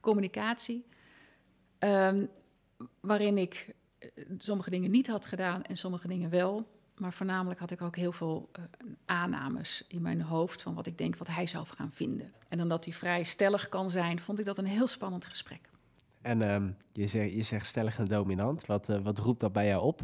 communicatie. 0.00 0.84
Um, 1.84 2.28
waarin 3.00 3.38
ik 3.38 3.74
sommige 4.38 4.70
dingen 4.70 4.90
niet 4.90 5.06
had 5.06 5.26
gedaan 5.26 5.62
en 5.62 5.76
sommige 5.76 6.08
dingen 6.08 6.30
wel. 6.30 6.66
Maar 6.96 7.12
voornamelijk 7.12 7.60
had 7.60 7.70
ik 7.70 7.82
ook 7.82 7.96
heel 7.96 8.12
veel 8.12 8.50
uh, 8.58 8.64
aannames 9.04 9.84
in 9.88 10.02
mijn 10.02 10.22
hoofd 10.22 10.62
van 10.62 10.74
wat 10.74 10.86
ik 10.86 10.98
denk 10.98 11.16
wat 11.16 11.26
hij 11.26 11.46
zou 11.46 11.66
gaan 11.66 11.90
vinden. 11.90 12.32
En 12.48 12.60
omdat 12.60 12.84
hij 12.84 12.94
vrij 12.94 13.22
stellig 13.22 13.68
kan 13.68 13.90
zijn, 13.90 14.20
vond 14.20 14.38
ik 14.38 14.44
dat 14.44 14.58
een 14.58 14.64
heel 14.64 14.86
spannend 14.86 15.24
gesprek. 15.24 15.70
En 16.22 16.52
um, 16.54 16.76
je, 16.92 17.06
zegt, 17.06 17.32
je 17.32 17.42
zegt 17.42 17.66
stellig 17.66 17.98
en 17.98 18.04
dominant. 18.04 18.66
Wat, 18.66 18.88
uh, 18.88 18.98
wat 18.98 19.18
roept 19.18 19.40
dat 19.40 19.52
bij 19.52 19.66
jou 19.66 19.82
op? 19.82 20.00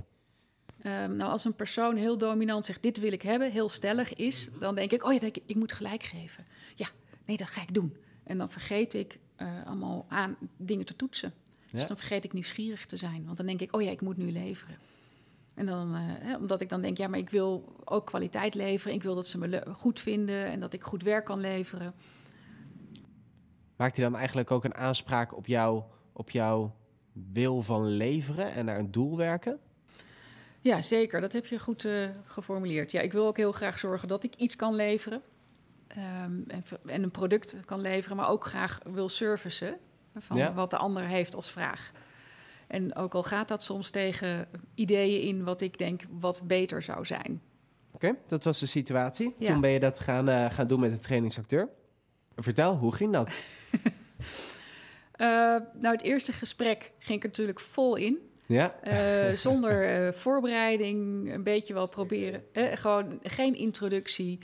Um, 0.83 1.17
nou, 1.17 1.31
als 1.31 1.45
een 1.45 1.55
persoon 1.55 1.97
heel 1.97 2.19
dominant 2.19 2.65
zegt: 2.65 2.83
Dit 2.83 2.99
wil 2.99 3.13
ik 3.13 3.23
hebben, 3.23 3.51
heel 3.51 3.69
stellig 3.69 4.15
is, 4.15 4.49
dan 4.61 4.75
denk 4.75 4.93
ik: 4.93 5.05
Oh 5.05 5.13
ja, 5.13 5.21
ik, 5.21 5.39
ik 5.47 5.57
moet 5.57 5.73
gelijk 5.73 6.03
geven. 6.03 6.45
Ja, 6.75 6.89
nee, 7.25 7.37
dat 7.37 7.47
ga 7.47 7.63
ik 7.63 7.75
doen. 7.75 7.97
En 8.25 8.39
dan 8.39 8.51
vergeet 8.51 8.95
ik 8.95 9.19
uh, 9.39 9.67
allemaal 9.67 10.07
aan 10.09 10.37
dingen 10.57 10.87
te 10.87 10.97
toetsen. 10.97 11.33
Dus 11.71 11.87
dan 11.87 11.97
vergeet 11.97 12.25
ik 12.25 12.33
nieuwsgierig 12.33 12.87
te 12.87 12.97
zijn. 12.97 13.25
Want 13.25 13.37
dan 13.37 13.47
denk 13.47 13.61
ik: 13.61 13.77
Oh 13.77 13.83
ja, 13.83 13.91
ik 13.91 14.01
moet 14.01 14.17
nu 14.17 14.33
leveren. 14.33 14.79
En 15.55 15.67
dan, 15.67 15.97
uh, 15.97 16.37
omdat 16.41 16.61
ik 16.61 16.69
dan 16.69 16.81
denk, 16.81 16.97
ja, 16.97 17.09
maar 17.09 17.19
ik 17.19 17.31
wil 17.31 17.77
ook 17.85 18.07
kwaliteit 18.07 18.55
leveren. 18.55 18.97
Ik 18.97 19.03
wil 19.03 19.15
dat 19.15 19.27
ze 19.27 19.39
me 19.39 19.65
goed 19.73 20.01
vinden 20.01 20.47
en 20.47 20.61
dat 20.61 20.73
ik 20.73 20.83
goed 20.83 21.03
werk 21.03 21.25
kan 21.25 21.41
leveren. 21.41 21.95
Maakt 23.77 23.97
hij 23.97 24.05
dan 24.05 24.17
eigenlijk 24.17 24.51
ook 24.51 24.65
een 24.65 24.75
aanspraak 24.75 25.37
op, 25.37 25.47
jou, 25.47 25.83
op 26.13 26.31
jouw 26.31 26.75
wil 27.33 27.63
van 27.63 27.87
leveren 27.87 28.53
en 28.53 28.65
naar 28.65 28.79
een 28.79 28.91
doel 28.91 29.17
werken? 29.17 29.59
Ja, 30.61 30.83
zeker. 30.83 31.21
Dat 31.21 31.33
heb 31.33 31.47
je 31.47 31.59
goed 31.59 31.85
uh, 31.85 32.09
geformuleerd. 32.25 32.91
Ja, 32.91 33.01
ik 33.01 33.13
wil 33.13 33.27
ook 33.27 33.37
heel 33.37 33.53
graag 33.53 33.79
zorgen 33.79 34.09
dat 34.09 34.25
ik 34.25 34.35
iets 34.35 34.57
kan 34.57 34.75
leveren. 34.75 35.23
Um, 36.25 36.45
en, 36.49 36.65
en, 36.87 37.03
een 37.03 37.11
product 37.11 37.57
kan 37.65 37.81
leveren, 37.81 38.17
maar 38.17 38.29
ook 38.29 38.45
graag 38.45 38.81
wil 38.85 39.09
servicen 39.09 39.79
van 40.23 40.37
ja. 40.37 40.53
wat 40.55 40.71
de 40.71 40.77
ander 40.77 41.03
heeft 41.03 41.35
als 41.35 41.51
vraag. 41.51 41.93
En 42.67 42.95
ook 42.95 43.15
al 43.15 43.23
gaat 43.23 43.49
dat 43.49 43.63
soms 43.63 43.91
tegen 43.91 44.49
ideeën 44.75 45.23
in 45.23 45.45
wat 45.45 45.61
ik 45.61 45.79
denk 45.79 46.03
wat 46.11 46.43
beter 46.45 46.83
zou 46.83 47.05
zijn. 47.05 47.41
Oké, 47.93 48.07
okay, 48.07 48.19
dat 48.29 48.45
was 48.45 48.59
de 48.59 48.67
situatie. 48.67 49.33
Ja. 49.39 49.53
Toen 49.53 49.61
ben 49.61 49.71
je 49.71 49.81
dat 49.81 50.01
gaan, 50.01 50.29
uh, 50.29 50.51
gaan 50.51 50.67
doen 50.67 50.81
met 50.81 50.93
de 50.93 50.99
trainingsacteur. 50.99 51.69
Vertel, 52.37 52.77
hoe 52.77 52.95
ging 52.95 53.13
dat? 53.13 53.35
uh, 53.73 53.81
nou, 55.83 55.95
het 55.95 56.03
eerste 56.03 56.33
gesprek 56.33 56.93
ging 56.99 57.17
ik 57.17 57.23
er 57.23 57.29
natuurlijk 57.29 57.61
vol 57.61 57.97
in. 57.97 58.19
Ja. 58.47 58.75
Uh, 58.85 59.37
zonder 59.37 60.15
voorbereiding, 60.15 61.33
een 61.33 61.43
beetje 61.43 61.75
wel 61.75 61.89
proberen. 61.89 62.43
gewoon 62.53 63.19
geen 63.23 63.55
introductie. 63.55 64.39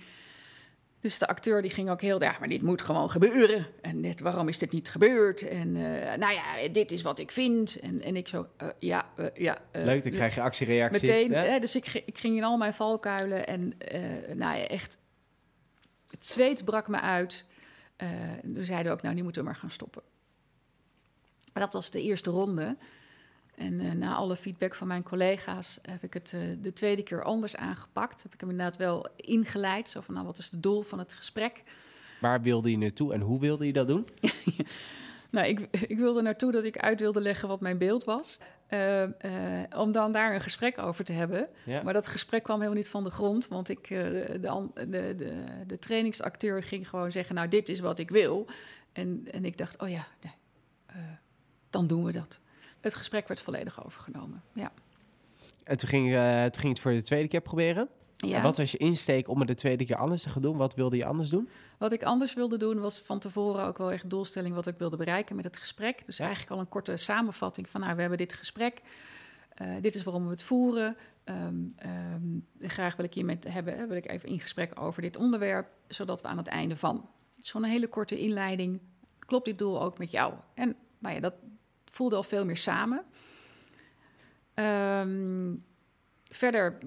Dus 1.04 1.18
de 1.18 1.26
acteur 1.26 1.62
die 1.62 1.70
ging 1.70 1.90
ook 1.90 2.00
heel, 2.00 2.22
ja, 2.22 2.36
maar 2.38 2.48
dit 2.48 2.62
moet 2.62 2.82
gewoon 2.82 3.10
gebeuren. 3.10 3.66
En 3.80 4.00
net, 4.00 4.20
waarom 4.20 4.48
is 4.48 4.58
dit 4.58 4.72
niet 4.72 4.88
gebeurd? 4.88 5.42
En 5.48 5.74
uh, 5.74 6.14
nou 6.14 6.32
ja, 6.32 6.68
dit 6.72 6.90
is 6.90 7.02
wat 7.02 7.18
ik 7.18 7.30
vind. 7.30 7.78
En, 7.80 8.02
en 8.02 8.16
ik 8.16 8.28
zo, 8.28 8.46
uh, 8.62 8.68
ja, 8.78 9.08
uh, 9.16 9.26
ja. 9.34 9.58
Leuk, 9.72 10.02
dan 10.02 10.12
krijg 10.12 10.34
je 10.34 10.40
actiereactie. 10.40 11.08
Meteen, 11.08 11.32
hè? 11.32 11.58
dus 11.58 11.76
ik, 11.76 12.02
ik 12.06 12.18
ging 12.18 12.36
in 12.36 12.44
al 12.44 12.56
mijn 12.56 12.74
valkuilen. 12.74 13.46
En 13.46 13.72
nou 14.36 14.58
ja, 14.58 14.66
echt, 14.66 14.98
het 16.10 16.26
zweet 16.26 16.64
brak 16.64 16.88
me 16.88 17.00
uit. 17.00 17.44
toen 18.42 18.64
zeiden 18.64 18.86
we 18.86 18.96
ook, 18.98 19.02
nou, 19.02 19.14
nu 19.14 19.22
moeten 19.22 19.42
we 19.42 19.48
maar 19.48 19.58
gaan 19.58 19.70
stoppen. 19.70 20.02
Maar 21.52 21.62
dat 21.62 21.72
was 21.72 21.90
de 21.90 22.02
eerste 22.02 22.30
ronde. 22.30 22.76
En 23.56 23.80
uh, 23.80 23.92
na 23.92 24.14
alle 24.14 24.36
feedback 24.36 24.74
van 24.74 24.86
mijn 24.86 25.02
collega's 25.02 25.78
heb 25.82 26.02
ik 26.02 26.14
het 26.14 26.32
uh, 26.34 26.40
de 26.60 26.72
tweede 26.72 27.02
keer 27.02 27.22
anders 27.22 27.56
aangepakt. 27.56 28.22
Heb 28.22 28.34
ik 28.34 28.40
hem 28.40 28.50
inderdaad 28.50 28.76
wel 28.76 29.06
ingeleid. 29.16 29.88
Zo 29.88 30.00
van, 30.00 30.14
nou, 30.14 30.26
wat 30.26 30.38
is 30.38 30.50
het 30.50 30.62
doel 30.62 30.82
van 30.82 30.98
het 30.98 31.12
gesprek? 31.12 31.62
Waar 32.20 32.42
wilde 32.42 32.70
je 32.70 32.78
naartoe 32.78 33.12
en 33.12 33.20
hoe 33.20 33.40
wilde 33.40 33.66
je 33.66 33.72
dat 33.72 33.88
doen? 33.88 34.04
nou, 35.30 35.46
ik, 35.46 35.60
ik, 35.70 35.98
wilde 35.98 36.22
naartoe 36.22 36.52
dat 36.52 36.64
ik 36.64 36.78
uit 36.78 37.00
wilde 37.00 37.20
leggen 37.20 37.48
wat 37.48 37.60
mijn 37.60 37.78
beeld 37.78 38.04
was. 38.04 38.38
Uh, 38.70 39.02
om 39.76 39.92
dan 39.92 40.12
daar 40.12 40.34
een 40.34 40.40
gesprek 40.40 40.78
over 40.78 41.04
te 41.04 41.12
hebben. 41.12 41.48
Ja. 41.64 41.82
Maar 41.82 41.92
dat 41.92 42.06
gesprek 42.06 42.42
kwam 42.42 42.56
helemaal 42.56 42.78
niet 42.78 42.90
van 42.90 43.04
de 43.04 43.10
grond. 43.10 43.48
Want 43.48 43.68
ik, 43.68 43.88
de, 43.88 44.38
de, 44.40 45.14
de, 45.16 45.44
de, 45.66 45.78
trainingsacteur 45.78 46.62
ging 46.62 46.88
gewoon 46.88 47.12
zeggen... 47.12 47.34
nou, 47.34 47.48
dit 47.48 47.68
is 47.68 47.80
wat 47.80 47.98
ik 47.98 48.10
wil. 48.10 48.46
En, 48.92 49.24
en 49.30 49.44
ik 49.44 49.56
dacht, 49.56 49.80
oh 49.80 49.88
ja, 49.88 50.06
nee, 50.22 50.32
dan 51.70 51.86
doen 51.86 52.04
we 52.04 52.12
dat. 52.12 52.40
Het 52.84 52.94
gesprek 52.94 53.28
werd 53.28 53.40
volledig 53.40 53.84
overgenomen, 53.84 54.42
ja. 54.52 54.72
En 55.64 55.76
toen 55.76 55.88
ging, 55.88 56.08
uh, 56.08 56.42
toen 56.42 56.60
ging 56.60 56.72
het 56.72 56.80
voor 56.80 56.92
de 56.92 57.02
tweede 57.02 57.28
keer 57.28 57.40
proberen. 57.40 57.88
ja. 58.16 58.36
En 58.36 58.42
wat 58.42 58.56
was 58.56 58.70
je 58.70 58.78
insteek 58.78 59.28
om 59.28 59.38
het 59.38 59.48
de 59.48 59.54
tweede 59.54 59.84
keer 59.84 59.96
anders 59.96 60.22
te 60.22 60.28
gaan 60.28 60.42
doen? 60.42 60.56
Wat 60.56 60.74
wilde 60.74 60.96
je 60.96 61.04
anders 61.04 61.28
doen? 61.28 61.48
Wat 61.78 61.92
ik 61.92 62.02
anders 62.02 62.34
wilde 62.34 62.56
doen 62.56 62.80
was 62.80 63.00
van 63.00 63.18
tevoren 63.18 63.64
ook 63.64 63.78
wel 63.78 63.92
echt 63.92 64.10
doelstelling 64.10 64.54
wat 64.54 64.66
ik 64.66 64.78
wilde 64.78 64.96
bereiken 64.96 65.36
met 65.36 65.44
het 65.44 65.56
gesprek. 65.56 66.02
Dus 66.06 66.18
eigenlijk 66.18 66.50
al 66.50 66.58
een 66.58 66.68
korte 66.68 66.96
samenvatting 66.96 67.68
van 67.68 67.80
nou, 67.80 67.94
we 67.94 68.00
hebben 68.00 68.18
dit 68.18 68.32
gesprek. 68.32 68.80
Uh, 69.62 69.74
dit 69.80 69.94
is 69.94 70.02
waarom 70.02 70.24
we 70.24 70.30
het 70.30 70.42
voeren. 70.42 70.96
Um, 71.24 71.74
um, 71.84 72.46
graag 72.58 72.96
wil 72.96 73.04
ik 73.04 73.14
je 73.14 73.24
met 73.24 73.44
hebben, 73.48 73.88
wil 73.88 73.96
ik 73.96 74.10
even 74.10 74.28
in 74.28 74.40
gesprek 74.40 74.80
over 74.80 75.02
dit 75.02 75.16
onderwerp, 75.16 75.68
zodat 75.88 76.22
we 76.22 76.28
aan 76.28 76.36
het 76.36 76.48
einde 76.48 76.76
van. 76.76 77.08
Zo'n 77.40 77.64
hele 77.64 77.88
korte 77.88 78.18
inleiding. 78.18 78.80
Klopt 79.18 79.44
dit 79.44 79.58
doel 79.58 79.82
ook 79.82 79.98
met 79.98 80.10
jou? 80.10 80.34
En 80.54 80.76
nou 80.98 81.14
ja, 81.14 81.20
dat 81.20 81.34
voelde 81.94 82.16
al 82.16 82.22
veel 82.22 82.44
meer 82.44 82.56
samen. 82.56 83.04
Um, 84.54 85.64
verder 86.28 86.78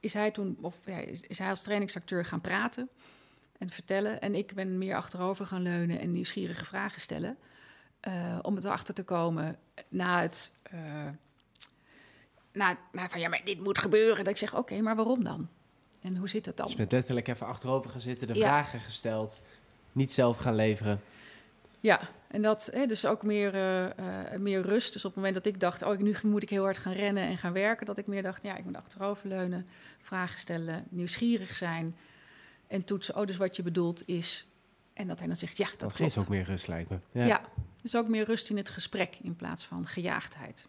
is 0.00 0.12
hij 0.12 0.30
toen, 0.30 0.58
of 0.60 0.76
ja, 0.84 0.98
is, 0.98 1.20
is, 1.20 1.38
hij 1.38 1.48
als 1.48 1.62
trainingsacteur 1.62 2.24
gaan 2.24 2.40
praten 2.40 2.88
en 3.58 3.70
vertellen. 3.70 4.20
En 4.20 4.34
ik 4.34 4.54
ben 4.54 4.78
meer 4.78 4.96
achterover 4.96 5.46
gaan 5.46 5.62
leunen 5.62 5.98
en 5.98 6.12
nieuwsgierige 6.12 6.64
vragen 6.64 7.00
stellen. 7.00 7.38
Uh, 8.08 8.38
om 8.42 8.54
het 8.54 8.64
erachter 8.64 8.94
te 8.94 9.04
komen 9.04 9.58
na 9.88 10.20
het. 10.20 10.52
Uh, 10.74 10.80
na, 12.52 12.78
na, 12.92 13.08
van 13.08 13.20
ja, 13.20 13.28
maar 13.28 13.44
dit 13.44 13.60
moet 13.60 13.78
gebeuren. 13.78 14.24
Dat 14.24 14.32
ik 14.32 14.36
zeg, 14.36 14.50
oké, 14.50 14.60
okay, 14.60 14.80
maar 14.80 14.96
waarom 14.96 15.24
dan? 15.24 15.48
En 16.02 16.16
hoe 16.16 16.28
zit 16.28 16.46
het 16.46 16.56
dan? 16.56 16.66
Dus 16.66 16.76
met 16.76 16.92
letterlijk 16.92 17.28
even 17.28 17.46
achterover 17.46 17.90
gaan 17.90 18.00
zitten, 18.00 18.26
de 18.26 18.34
ja. 18.34 18.46
vragen 18.46 18.80
gesteld, 18.80 19.40
niet 19.92 20.12
zelf 20.12 20.36
gaan 20.36 20.54
leveren. 20.54 21.00
Ja, 21.80 22.00
en 22.30 22.42
dat 22.42 22.68
hè, 22.72 22.86
dus 22.86 23.06
ook 23.06 23.22
meer, 23.22 23.54
uh, 23.54 23.82
uh, 23.82 24.38
meer 24.38 24.62
rust. 24.62 24.92
Dus 24.92 25.04
op 25.04 25.14
het 25.14 25.22
moment 25.22 25.34
dat 25.34 25.54
ik 25.54 25.60
dacht, 25.60 25.82
oh, 25.82 25.98
nu 25.98 26.16
moet 26.22 26.42
ik 26.42 26.50
heel 26.50 26.62
hard 26.62 26.78
gaan 26.78 26.92
rennen 26.92 27.22
en 27.22 27.38
gaan 27.38 27.52
werken, 27.52 27.86
dat 27.86 27.98
ik 27.98 28.06
meer 28.06 28.22
dacht, 28.22 28.42
ja, 28.42 28.56
ik 28.56 28.64
moet 28.64 28.76
achteroverleunen, 28.76 29.66
vragen 29.98 30.38
stellen, 30.38 30.84
nieuwsgierig 30.88 31.56
zijn 31.56 31.96
en 32.66 32.84
toetsen. 32.84 33.16
Oh, 33.16 33.26
dus 33.26 33.36
wat 33.36 33.56
je 33.56 33.62
bedoelt 33.62 34.08
is. 34.08 34.46
En 34.92 35.06
dat 35.06 35.18
hij 35.18 35.28
dan 35.28 35.36
zegt, 35.36 35.56
ja, 35.56 35.66
dat, 35.66 35.78
dat 35.78 35.92
klopt. 35.92 36.18
ook 36.18 36.28
meer 36.28 36.44
rust, 36.44 36.68
lijkt 36.68 36.90
me. 36.90 36.98
Ja. 37.12 37.24
ja, 37.24 37.40
dus 37.82 37.96
ook 37.96 38.08
meer 38.08 38.24
rust 38.24 38.50
in 38.50 38.56
het 38.56 38.68
gesprek 38.68 39.18
in 39.22 39.36
plaats 39.36 39.66
van 39.66 39.86
gejaagdheid. 39.86 40.66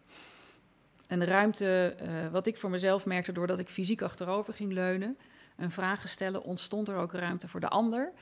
En 1.06 1.18
de 1.18 1.24
ruimte, 1.24 1.96
uh, 2.02 2.32
wat 2.32 2.46
ik 2.46 2.56
voor 2.56 2.70
mezelf 2.70 3.06
merkte 3.06 3.32
doordat 3.32 3.58
ik 3.58 3.68
fysiek 3.68 4.02
achterover 4.02 4.54
ging 4.54 4.72
leunen 4.72 5.16
en 5.56 5.70
vragen 5.70 6.08
stellen, 6.08 6.42
ontstond 6.42 6.88
er 6.88 6.96
ook 6.96 7.12
ruimte 7.12 7.48
voor 7.48 7.60
de 7.60 7.68
ander 7.68 8.12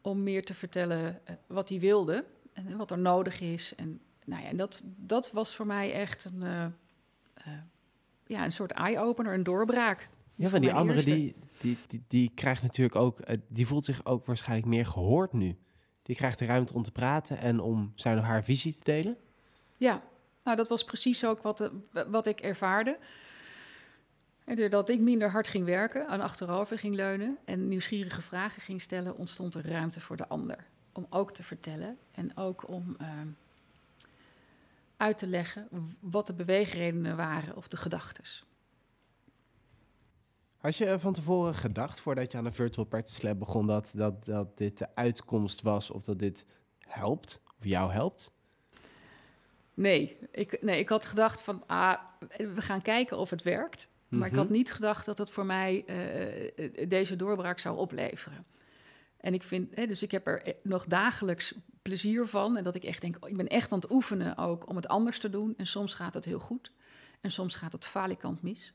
om 0.00 0.22
meer 0.22 0.44
te 0.44 0.54
vertellen 0.54 1.20
uh, 1.28 1.36
wat 1.46 1.68
hij 1.68 1.80
wilde 1.80 2.24
en 2.54 2.76
wat 2.76 2.90
er 2.90 2.98
nodig 2.98 3.40
is. 3.40 3.74
En, 3.74 4.00
nou 4.24 4.42
ja, 4.42 4.48
en 4.48 4.56
dat, 4.56 4.82
dat 4.84 5.32
was 5.32 5.54
voor 5.54 5.66
mij 5.66 5.92
echt 5.92 6.24
een, 6.24 6.40
uh, 6.42 6.64
uh, 7.46 7.54
ja, 8.26 8.44
een 8.44 8.52
soort 8.52 8.72
eye-opener, 8.72 9.34
een 9.34 9.42
doorbraak. 9.42 10.08
Ja, 10.34 10.48
van 10.48 10.60
die 10.60 10.72
andere, 10.72 11.02
die, 11.02 11.34
die, 11.60 11.78
die, 11.88 12.04
die 12.08 12.32
krijgt 12.34 12.62
natuurlijk 12.62 12.96
ook, 12.96 13.20
die 13.48 13.66
voelt 13.66 13.84
zich 13.84 14.04
ook 14.04 14.26
waarschijnlijk 14.26 14.68
meer 14.68 14.86
gehoord 14.86 15.32
nu. 15.32 15.56
Die 16.02 16.16
krijgt 16.16 16.38
de 16.38 16.44
ruimte 16.44 16.74
om 16.74 16.82
te 16.82 16.90
praten 16.90 17.38
en 17.38 17.60
om 17.60 17.92
zijn 17.94 18.18
of 18.18 18.24
haar 18.24 18.44
visie 18.44 18.74
te 18.74 18.84
delen. 18.84 19.16
Ja, 19.76 20.02
nou 20.42 20.56
dat 20.56 20.68
was 20.68 20.84
precies 20.84 21.24
ook 21.24 21.42
wat, 21.42 21.70
wat 22.08 22.26
ik 22.26 22.40
ervaarde. 22.40 22.98
En 24.44 24.56
doordat 24.56 24.88
ik 24.88 25.00
minder 25.00 25.30
hard 25.30 25.48
ging 25.48 25.64
werken, 25.64 26.08
aan 26.08 26.20
achterover 26.20 26.78
ging 26.78 26.94
leunen 26.94 27.38
en 27.44 27.68
nieuwsgierige 27.68 28.22
vragen 28.22 28.62
ging 28.62 28.80
stellen, 28.80 29.16
ontstond 29.16 29.54
er 29.54 29.68
ruimte 29.68 30.00
voor 30.00 30.16
de 30.16 30.28
ander. 30.28 30.66
Om 30.96 31.06
ook 31.10 31.32
te 31.32 31.42
vertellen 31.42 31.98
en 32.10 32.36
ook 32.36 32.68
om 32.68 32.96
uh, 33.00 33.08
uit 34.96 35.18
te 35.18 35.26
leggen 35.26 35.68
wat 36.00 36.26
de 36.26 36.34
beweegredenen 36.34 37.16
waren 37.16 37.56
of 37.56 37.68
de 37.68 37.76
gedachtes. 37.76 38.44
Had 40.56 40.76
je 40.76 40.98
van 40.98 41.12
tevoren 41.12 41.54
gedacht, 41.54 42.00
voordat 42.00 42.32
je 42.32 42.38
aan 42.38 42.44
de 42.44 42.52
Virtual 42.52 42.86
Practice 42.86 43.26
Lab 43.26 43.38
begon, 43.38 43.66
dat, 43.66 43.92
dat, 43.96 44.24
dat 44.24 44.58
dit 44.58 44.78
de 44.78 44.94
uitkomst 44.94 45.62
was 45.62 45.90
of 45.90 46.04
dat 46.04 46.18
dit 46.18 46.46
helpt, 46.78 47.40
of 47.58 47.64
jou 47.64 47.92
helpt? 47.92 48.32
Nee, 49.74 50.18
ik, 50.30 50.62
nee, 50.62 50.78
ik 50.78 50.88
had 50.88 51.06
gedacht 51.06 51.42
van, 51.42 51.62
ah, 51.66 51.98
we 52.36 52.62
gaan 52.62 52.82
kijken 52.82 53.18
of 53.18 53.30
het 53.30 53.42
werkt. 53.42 53.88
Maar 54.08 54.28
ik 54.28 54.34
had 54.34 54.48
niet 54.48 54.72
gedacht 54.72 55.06
dat 55.06 55.18
het 55.18 55.30
voor 55.30 55.46
mij 55.46 55.84
uh, 56.56 56.88
deze 56.88 57.16
doorbraak 57.16 57.58
zou 57.58 57.76
opleveren. 57.76 58.44
En 59.24 59.34
ik 59.34 59.42
vind, 59.42 59.74
hè, 59.74 59.86
dus 59.86 60.02
ik 60.02 60.10
heb 60.10 60.26
er 60.26 60.54
nog 60.62 60.84
dagelijks 60.86 61.54
plezier 61.82 62.26
van. 62.26 62.56
En 62.56 62.62
dat 62.62 62.74
ik 62.74 62.84
echt 62.84 63.00
denk, 63.00 63.16
oh, 63.20 63.28
ik 63.28 63.36
ben 63.36 63.46
echt 63.46 63.72
aan 63.72 63.78
het 63.78 63.90
oefenen 63.90 64.36
ook 64.36 64.68
om 64.68 64.76
het 64.76 64.88
anders 64.88 65.18
te 65.18 65.30
doen. 65.30 65.54
En 65.56 65.66
soms 65.66 65.94
gaat 65.94 66.14
het 66.14 66.24
heel 66.24 66.38
goed. 66.38 66.72
En 67.20 67.30
soms 67.30 67.54
gaat 67.54 67.72
het 67.72 67.84
falikant 67.84 68.42
mis. 68.42 68.72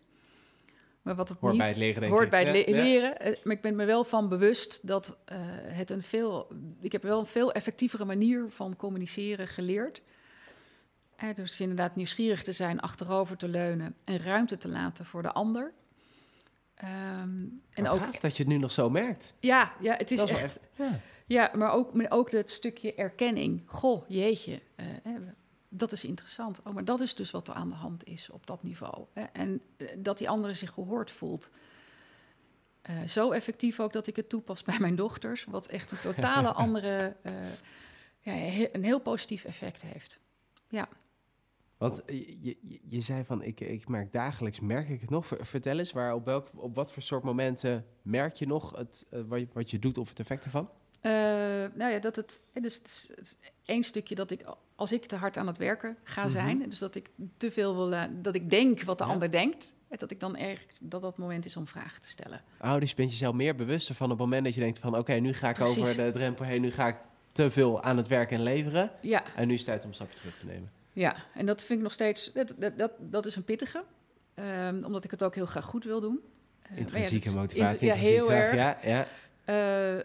Maar 1.02 1.16
wat 1.16 1.30
het 1.30 1.38
hoort 1.40 1.52
niet, 1.52 1.62
bij 1.62 1.70
het 1.70 1.78
leren, 1.78 2.00
denk 2.02 2.14
hoort 2.14 2.24
ik. 2.24 2.30
bij 2.30 2.44
het 2.44 2.66
ja, 2.68 2.72
le- 2.72 2.82
leren. 2.82 3.10
Ja. 3.30 3.36
Maar 3.44 3.56
ik 3.56 3.62
ben 3.62 3.76
me 3.76 3.86
wel 3.86 4.04
van 4.04 4.30
bewust 4.30 4.88
dat 4.88 5.18
uh, 5.32 5.38
het 5.52 5.90
een 5.90 6.04
veel... 6.04 6.52
Ik 6.82 6.92
heb 6.92 7.04
wel 7.04 7.20
een 7.20 7.26
veel 7.26 7.52
effectievere 7.52 8.06
manier 8.06 8.50
van 8.50 8.76
communiceren 8.76 9.48
geleerd. 9.48 10.02
Eh, 11.16 11.36
dus 11.36 11.60
inderdaad 11.60 11.96
nieuwsgierig 11.96 12.44
te 12.44 12.52
zijn, 12.52 12.80
achterover 12.80 13.38
te 13.38 13.48
leunen... 13.48 13.96
en 14.04 14.18
ruimte 14.18 14.58
te 14.58 14.70
laten 14.70 15.06
voor 15.06 15.22
de 15.22 15.32
ander... 15.32 15.74
Um, 16.84 17.62
en 17.74 17.88
ook 17.88 18.00
gaaf 18.00 18.20
dat 18.20 18.38
je 18.38 18.44
het 18.44 18.52
nu 18.52 18.58
nog 18.58 18.72
zo 18.72 18.90
merkt. 18.90 19.34
Ja, 19.40 19.74
ja 19.80 19.96
het 19.96 20.12
is 20.12 20.20
dat 20.20 20.30
echt. 20.30 20.60
ja. 20.76 21.00
ja, 21.26 21.52
maar 21.56 21.72
ook, 21.72 21.94
maar 21.94 22.12
ook 22.12 22.32
het 22.32 22.50
stukje 22.50 22.94
erkenning. 22.94 23.64
Goh, 23.66 24.08
jeetje, 24.08 24.62
uh, 25.06 25.16
dat 25.70 25.92
is 25.92 26.04
interessant. 26.04 26.62
Oh, 26.64 26.74
maar 26.74 26.86
dat 26.86 27.00
is 27.00 27.16
dus 27.16 27.32
wat 27.32 27.48
er 27.48 27.54
aan 27.54 27.70
de 27.70 27.76
hand 27.76 28.04
is 28.06 28.30
op 28.30 28.48
dat 28.48 28.64
niveau. 28.64 29.06
Hè? 29.14 29.22
En 29.22 29.62
uh, 29.78 29.90
dat 29.98 30.18
die 30.18 30.30
andere 30.30 30.54
zich 30.54 30.72
gehoord 30.72 31.12
voelt. 31.12 31.50
Uh, 32.90 33.08
zo 33.08 33.32
effectief 33.32 33.80
ook 33.80 33.94
dat 33.94 34.08
ik 34.08 34.16
het 34.16 34.30
toepas 34.30 34.64
bij 34.70 34.78
mijn 34.80 34.96
dochters. 34.96 35.44
Wat 35.44 35.68
echt 35.68 35.92
een 35.92 36.00
totale 36.00 36.52
andere, 36.64 37.16
ja, 38.20 38.34
een 38.72 38.84
heel 38.84 39.00
positief 39.00 39.46
effect 39.46 39.82
heeft. 39.82 40.20
Ja. 40.68 40.88
Want 41.80 42.02
je, 42.06 42.38
je, 42.42 42.80
je, 42.88 43.02
zei 43.02 43.24
van, 43.24 43.44
ik, 43.44 43.60
ik 43.60 43.88
merk 43.88 44.12
dagelijks, 44.12 44.60
merk 44.60 44.90
ik 44.90 45.02
het 45.02 45.10
nog? 45.10 45.28
Vertel 45.40 45.80
eens, 45.80 45.92
waar, 45.92 46.14
op, 46.14 46.26
welk, 46.26 46.48
op 46.56 46.76
wat 46.76 46.94
voor 46.94 47.02
soort 47.02 47.24
momenten 47.24 47.86
merk 48.02 48.36
je 48.36 48.48
nog 48.48 48.76
het, 48.76 49.06
uh, 49.12 49.22
wat, 49.28 49.40
je, 49.40 49.48
wat 49.54 49.72
je 49.72 49.80
doet 49.80 49.98
of 49.98 50.10
het 50.10 50.20
effect 50.20 50.44
ervan? 50.44 50.70
Uh, 51.02 51.12
nou 51.74 51.92
ja, 51.92 52.00
dat 52.00 52.16
het, 52.16 52.42
dus 52.54 52.76
het 52.76 52.88
is, 52.88 53.08
het 53.16 53.20
is 53.22 53.38
één 53.66 53.84
stukje 53.84 54.16
dat 54.16 54.32
ik, 54.32 54.46
als 54.76 54.92
ik 54.92 55.06
te 55.06 55.16
hard 55.16 55.38
aan 55.38 55.48
het 55.48 55.58
werken 55.58 55.98
ga 56.04 56.26
mm-hmm. 56.26 56.40
zijn, 56.42 56.70
dus 56.70 56.80
dat 56.80 56.96
ik 56.96 57.12
te 57.38 57.52
veel 57.52 57.76
wil, 57.76 57.94
uh, 57.94 58.04
dat 58.22 58.36
ik 58.36 58.50
denk 58.50 58.82
wat 58.82 58.98
de 58.98 59.04
ja. 59.04 59.10
ander 59.10 59.32
denkt, 59.32 59.76
dat 59.90 60.12
ik 60.12 60.20
dan 60.20 60.38
erg, 60.38 60.66
dat 60.82 61.02
dat 61.02 61.18
moment 61.18 61.46
is 61.46 61.58
om 61.58 61.68
vragen 61.68 62.02
te 62.02 62.10
stellen. 62.10 62.42
Oh, 62.62 62.80
dus 62.80 62.90
je 62.90 62.96
bent 62.96 63.12
jezelf 63.12 63.36
meer 63.36 63.56
bewust 63.56 63.88
van 63.88 64.06
op 64.06 64.18
het 64.18 64.20
moment 64.20 64.44
dat 64.44 64.54
je 64.54 64.62
denkt 64.62 64.80
van, 64.80 64.90
oké, 64.90 65.00
okay, 65.00 65.20
nu 65.20 65.34
ga 65.34 65.50
ik 65.50 65.56
Precies. 65.56 65.78
over 65.78 65.96
de 65.96 66.12
drempel 66.12 66.46
heen, 66.46 66.62
nu 66.62 66.72
ga 66.72 66.88
ik 66.88 66.98
te 67.32 67.50
veel 67.50 67.84
aan 67.84 67.98
het 67.98 68.08
werken 68.08 68.38
en 68.38 68.44
leveren. 68.44 68.92
Ja. 69.02 69.24
En 69.36 69.48
nu 69.48 69.54
is 69.54 69.60
het 69.60 69.70
tijd 69.70 69.84
om 69.84 69.90
een 69.90 69.96
stapje 69.96 70.18
terug 70.18 70.40
te 70.40 70.46
nemen. 70.46 70.79
Ja, 71.00 71.16
en 71.34 71.46
dat 71.46 71.64
vind 71.64 71.80
ik 71.80 71.84
nog 71.84 71.94
steeds, 71.94 72.34
dat, 72.34 72.54
dat, 72.58 72.78
dat, 72.78 72.92
dat 73.00 73.26
is 73.26 73.36
een 73.36 73.44
pittige. 73.44 73.84
Um, 74.36 74.84
omdat 74.84 75.04
ik 75.04 75.12
het 75.12 75.24
ook 75.24 75.36
heel 75.36 75.46
graag 75.46 75.66
goed 75.66 75.84
wil 75.84 76.00
doen. 76.02 76.20
Uh, 76.72 76.78
intrinsieke 76.78 77.30
ja, 77.30 77.36
motivatie. 77.36 77.88
ja, 77.88 77.96
heel 77.96 78.26
graag, 78.26 78.52
erg. 78.52 78.56
Ja, 78.56 78.78
ja. 78.84 79.08
Uh, 79.96 80.04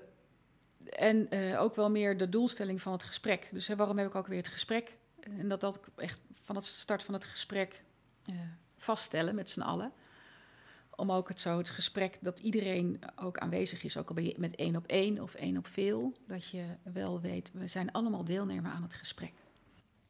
en 0.88 1.34
uh, 1.34 1.60
ook 1.60 1.74
wel 1.74 1.90
meer 1.90 2.16
de 2.16 2.28
doelstelling 2.28 2.82
van 2.82 2.92
het 2.92 3.02
gesprek. 3.02 3.48
Dus 3.52 3.66
hè, 3.66 3.76
waarom 3.76 3.98
heb 3.98 4.06
ik 4.06 4.14
ook 4.14 4.26
weer 4.26 4.38
het 4.38 4.48
gesprek? 4.48 4.98
En 5.20 5.48
dat 5.48 5.60
dat 5.60 5.80
echt 5.96 6.20
van 6.32 6.56
het 6.56 6.64
start 6.64 7.02
van 7.02 7.14
het 7.14 7.24
gesprek 7.24 7.82
vaststellen 8.76 9.34
met 9.34 9.50
z'n 9.50 9.60
allen. 9.60 9.92
Om 10.90 11.12
ook 11.12 11.28
het 11.28 11.40
zo, 11.40 11.58
het 11.58 11.70
gesprek, 11.70 12.18
dat 12.20 12.38
iedereen 12.38 12.98
ook 13.16 13.38
aanwezig 13.38 13.84
is. 13.84 13.96
Ook 13.96 14.08
al 14.08 14.14
ben 14.14 14.24
je 14.24 14.34
met 14.36 14.54
één 14.54 14.76
op 14.76 14.86
één 14.86 15.22
of 15.22 15.34
één 15.34 15.56
op 15.56 15.66
veel. 15.66 16.12
Dat 16.26 16.48
je 16.48 16.64
wel 16.82 17.20
weet, 17.20 17.50
we 17.52 17.68
zijn 17.68 17.92
allemaal 17.92 18.24
deelnemer 18.24 18.70
aan 18.70 18.82
het 18.82 18.94
gesprek. 18.94 19.32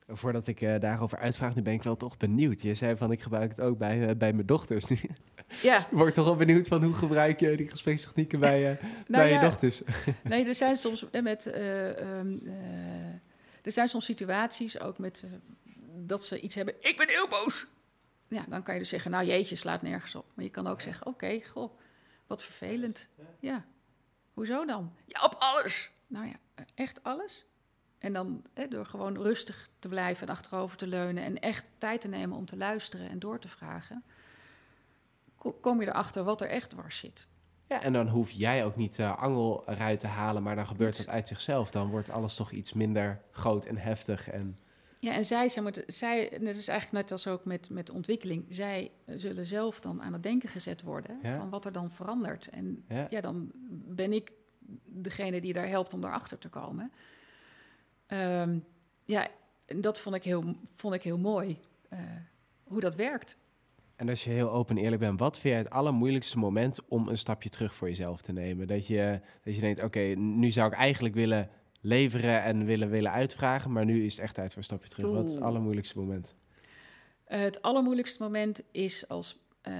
Voordat 0.06 0.46
ik 0.46 0.60
uh, 0.60 0.80
daarover 0.80 1.18
uitvraag, 1.18 1.54
nu 1.54 1.62
ben 1.62 1.72
ik 1.72 1.82
wel 1.82 1.96
toch 1.96 2.16
benieuwd. 2.16 2.62
Je 2.62 2.74
zei 2.74 2.96
van, 2.96 3.12
ik 3.12 3.22
gebruik 3.22 3.50
het 3.50 3.60
ook 3.60 3.78
bij, 3.78 4.08
uh, 4.08 4.16
bij 4.16 4.32
mijn 4.32 4.46
dochters 4.46 4.84
nu. 4.84 4.98
Ja. 5.62 5.78
Ik 5.90 5.96
word 5.96 6.14
toch 6.14 6.24
wel 6.24 6.36
benieuwd 6.36 6.68
van, 6.68 6.84
hoe 6.84 6.94
gebruik 6.94 7.40
je 7.40 7.56
die 7.56 7.68
gesprekstechnieken 7.68 8.40
bij, 8.40 8.60
uh, 8.72 8.82
nou 8.82 9.02
bij 9.06 9.30
ja, 9.30 9.40
je 9.40 9.48
dochters? 9.48 9.82
nee, 10.22 10.46
er 10.46 10.54
zijn 10.54 10.76
soms 10.76 11.06
met... 11.22 11.46
Um, 11.56 12.42
er 13.62 13.72
zijn 13.72 13.88
soms 13.88 14.04
situaties, 14.04 14.80
ook 14.80 14.98
met... 14.98 15.24
dat 15.96 16.24
ze 16.24 16.40
iets 16.40 16.54
hebben, 16.54 16.74
ik 16.80 16.96
ben 16.96 17.08
heel 17.08 17.28
boos. 17.28 17.66
Ja, 18.28 18.44
dan 18.48 18.62
kan 18.62 18.74
je 18.74 18.80
dus 18.80 18.88
zeggen, 18.88 19.10
nou 19.10 19.26
jeetje, 19.26 19.54
slaat 19.54 19.82
nergens 19.82 20.14
op. 20.14 20.26
Maar 20.34 20.44
je 20.44 20.50
kan 20.50 20.66
ook 20.66 20.80
zeggen, 20.80 21.06
oké, 21.06 21.24
okay, 21.24 21.44
goh, 21.50 21.78
wat 22.26 22.44
vervelend. 22.44 23.08
Ja, 23.40 23.64
hoezo 24.32 24.64
dan? 24.64 24.92
Ja, 25.04 25.22
op 25.22 25.36
alles. 25.38 25.90
Nou 26.06 26.26
ja, 26.26 26.64
echt 26.74 27.02
alles? 27.02 27.46
En 28.04 28.12
dan 28.12 28.42
hè, 28.54 28.68
door 28.68 28.86
gewoon 28.86 29.16
rustig 29.16 29.68
te 29.78 29.88
blijven 29.88 30.26
en 30.26 30.32
achterover 30.32 30.76
te 30.76 30.86
leunen 30.86 31.22
en 31.24 31.38
echt 31.38 31.64
tijd 31.78 32.00
te 32.00 32.08
nemen 32.08 32.36
om 32.36 32.46
te 32.46 32.56
luisteren 32.56 33.10
en 33.10 33.18
door 33.18 33.38
te 33.38 33.48
vragen, 33.48 34.04
kom 35.60 35.80
je 35.80 35.86
erachter 35.86 36.24
wat 36.24 36.40
er 36.40 36.48
echt 36.48 36.70
dwars 36.70 36.98
zit. 36.98 37.28
Ja, 37.66 37.82
en 37.82 37.92
dan 37.92 38.08
hoef 38.08 38.30
jij 38.30 38.64
ook 38.64 38.76
niet 38.76 38.98
uh, 38.98 39.18
angel 39.18 39.62
eruit 39.66 40.00
te 40.00 40.06
halen, 40.06 40.42
maar 40.42 40.56
dan 40.56 40.66
gebeurt 40.66 40.96
dat 40.96 41.08
uit 41.08 41.28
zichzelf. 41.28 41.70
Dan 41.70 41.90
wordt 41.90 42.10
alles 42.10 42.34
toch 42.34 42.50
iets 42.50 42.72
minder 42.72 43.20
groot 43.30 43.64
en 43.64 43.76
heftig. 43.76 44.30
En... 44.30 44.58
Ja, 44.98 45.12
en 45.12 45.24
zij, 45.24 45.48
zij, 45.48 45.62
moeten, 45.62 45.84
zij, 45.86 46.28
dat 46.30 46.56
is 46.56 46.68
eigenlijk 46.68 47.02
net 47.02 47.12
als 47.12 47.26
ook 47.26 47.44
met, 47.44 47.70
met 47.70 47.90
ontwikkeling, 47.90 48.46
zij 48.48 48.90
zullen 49.06 49.46
zelf 49.46 49.80
dan 49.80 50.02
aan 50.02 50.12
het 50.12 50.22
denken 50.22 50.48
gezet 50.48 50.82
worden 50.82 51.18
Ja. 51.22 51.36
van 51.36 51.50
wat 51.50 51.64
er 51.64 51.72
dan 51.72 51.90
verandert. 51.90 52.48
En 52.48 52.84
Ja. 52.88 53.06
ja. 53.10 53.20
dan 53.20 53.50
ben 53.86 54.12
ik 54.12 54.32
degene 54.84 55.40
die 55.40 55.52
daar 55.52 55.68
helpt 55.68 55.92
om 55.92 56.00
daarachter 56.00 56.38
te 56.38 56.48
komen. 56.48 56.92
Ehm, 58.14 58.58
ja, 59.04 59.28
en 59.66 59.80
dat 59.80 60.00
vond 60.00 60.14
ik 60.14 60.22
heel, 60.24 60.44
vond 60.74 60.94
ik 60.94 61.02
heel 61.02 61.18
mooi, 61.18 61.58
eh, 61.88 61.98
hoe 62.64 62.80
dat 62.80 62.94
werkt. 62.94 63.36
En 63.96 64.08
als 64.08 64.24
je 64.24 64.30
heel 64.30 64.50
open 64.50 64.76
en 64.76 64.82
eerlijk 64.82 65.00
bent, 65.00 65.18
wat 65.18 65.38
vind 65.38 65.54
jij 65.54 65.62
het 65.62 65.72
allermoeilijkste 65.72 66.38
moment 66.38 66.88
om 66.88 67.08
een 67.08 67.18
stapje 67.18 67.48
terug 67.48 67.74
voor 67.74 67.88
jezelf 67.88 68.22
te 68.22 68.32
nemen? 68.32 68.66
Dat 68.66 68.86
je, 68.86 69.20
dat 69.44 69.54
je 69.54 69.60
denkt, 69.60 69.82
oké, 69.82 70.00
nu 70.16 70.50
zou 70.50 70.68
ik 70.72 70.76
eigenlijk 70.76 71.14
willen 71.14 71.50
leveren 71.80 72.42
en 72.42 72.64
willen, 72.64 72.90
willen 72.90 73.10
uitvragen, 73.10 73.72
maar 73.72 73.84
nu 73.84 74.04
is 74.04 74.12
het 74.12 74.22
echt 74.22 74.34
tijd 74.34 74.48
voor 74.48 74.58
een 74.58 74.64
stapje 74.64 74.88
terug. 74.88 75.12
Wat 75.12 75.24
is 75.28 75.34
het 75.34 75.42
allermoeilijkste 75.42 75.98
moment? 75.98 76.34
Eh, 77.24 77.40
het 77.40 77.62
allermoeilijkste 77.62 78.22
moment 78.22 78.62
is 78.70 79.08
als 79.08 79.38
eh, 79.60 79.74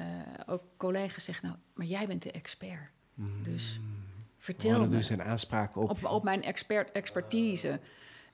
ook 0.47 0.63
collega's 0.77 1.25
zeggen, 1.25 1.47
nou, 1.49 1.59
maar 1.75 1.87
jij 1.87 2.07
bent 2.07 2.23
de 2.23 2.31
expert. 2.31 2.91
Dus 3.43 3.81
vertel 4.39 4.71
Oh, 4.71 4.77
me. 4.77 4.83
dan 4.83 4.91
doen 4.91 5.03
ze 5.03 5.13
een 5.13 5.23
aanspraak 5.23 5.77
op. 5.77 5.91
op, 5.91 6.05
op 6.05 6.23
mijn 6.25 6.43
expert, 6.43 6.93
expertise. 6.93 7.81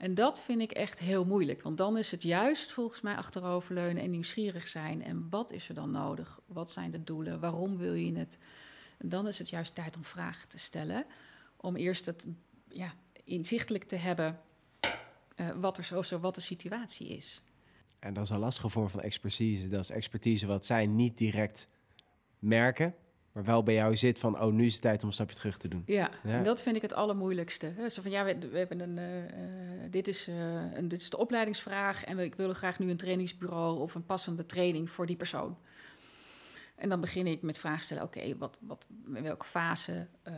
En 0.00 0.14
dat 0.14 0.42
vind 0.42 0.60
ik 0.60 0.72
echt 0.72 0.98
heel 0.98 1.24
moeilijk. 1.24 1.62
Want 1.62 1.76
dan 1.76 1.98
is 1.98 2.10
het 2.10 2.22
juist 2.22 2.70
volgens 2.70 3.00
mij 3.00 3.16
achteroverleunen 3.16 4.02
en 4.02 4.10
nieuwsgierig 4.10 4.68
zijn. 4.68 5.02
En 5.04 5.26
wat 5.30 5.52
is 5.52 5.68
er 5.68 5.74
dan 5.74 5.90
nodig? 5.90 6.40
Wat 6.46 6.70
zijn 6.70 6.90
de 6.90 7.04
doelen? 7.04 7.40
Waarom 7.40 7.76
wil 7.76 7.94
je 7.94 8.18
het? 8.18 8.38
En 8.98 9.08
dan 9.08 9.28
is 9.28 9.38
het 9.38 9.50
juist 9.50 9.74
tijd 9.74 9.96
om 9.96 10.04
vragen 10.04 10.48
te 10.48 10.58
stellen. 10.58 11.06
Om 11.56 11.76
eerst 11.76 12.06
het 12.06 12.26
ja, 12.68 12.94
inzichtelijk 13.24 13.84
te 13.84 13.96
hebben 13.96 14.40
eh, 15.34 15.48
wat, 15.50 15.78
er 15.78 15.84
zo, 15.84 16.02
zo, 16.02 16.18
wat 16.18 16.34
de 16.34 16.40
situatie 16.40 17.08
is. 17.08 17.42
En 17.98 18.14
dat 18.14 18.24
is 18.24 18.30
een 18.30 18.38
lastige 18.38 18.68
vorm 18.68 18.88
van 18.88 19.00
expertise. 19.00 19.68
Dat 19.68 19.80
is 19.80 19.90
expertise 19.90 20.46
wat 20.46 20.66
zij 20.66 20.86
niet 20.86 21.18
direct 21.18 21.68
merken, 22.38 22.94
maar 23.32 23.44
wel 23.44 23.62
bij 23.62 23.74
jou 23.74 23.96
zit 23.96 24.18
van, 24.18 24.40
oh, 24.40 24.52
nu 24.52 24.66
is 24.66 24.72
het 24.72 24.82
tijd 24.82 25.02
om 25.02 25.08
een 25.08 25.14
stapje 25.14 25.36
terug 25.36 25.58
te 25.58 25.68
doen. 25.68 25.82
Ja, 25.86 26.10
Ja. 26.24 26.30
en 26.30 26.42
dat 26.44 26.62
vind 26.62 26.76
ik 26.76 26.82
het 26.82 26.94
allermoeilijkste. 26.94 27.72
hè. 27.76 27.88
Zo 27.88 28.02
van, 28.02 28.10
ja, 28.10 28.24
we, 28.24 28.38
we 28.50 28.58
hebben 28.58 28.80
een, 28.80 28.98
eh, 28.98 29.24
eh, 29.24 29.30
dit, 29.90 30.08
is, 30.08 30.28
eh, 30.28 30.34
een, 30.74 30.88
dit 30.88 31.00
is 31.00 31.10
de 31.10 31.18
opleidingsvraag... 31.18 32.04
en 32.04 32.16
we, 32.16 32.24
ik 32.24 32.34
wil 32.34 32.52
graag 32.52 32.78
nu 32.78 32.90
een 32.90 32.96
trainingsbureau 32.96 33.80
of 33.80 33.94
een 33.94 34.04
passende 34.06 34.46
training 34.46 34.90
voor 34.90 35.06
die 35.06 35.16
persoon. 35.16 35.56
En 36.80 36.88
dan 36.88 37.00
begin 37.00 37.26
ik 37.26 37.42
met 37.42 37.58
vragen 37.58 37.84
stellen, 37.84 38.02
oké, 38.02 38.36
wat, 38.38 38.58
wat, 38.62 38.86
in 39.14 39.22
welke 39.22 39.46
fase, 39.46 40.06
eh, 40.22 40.34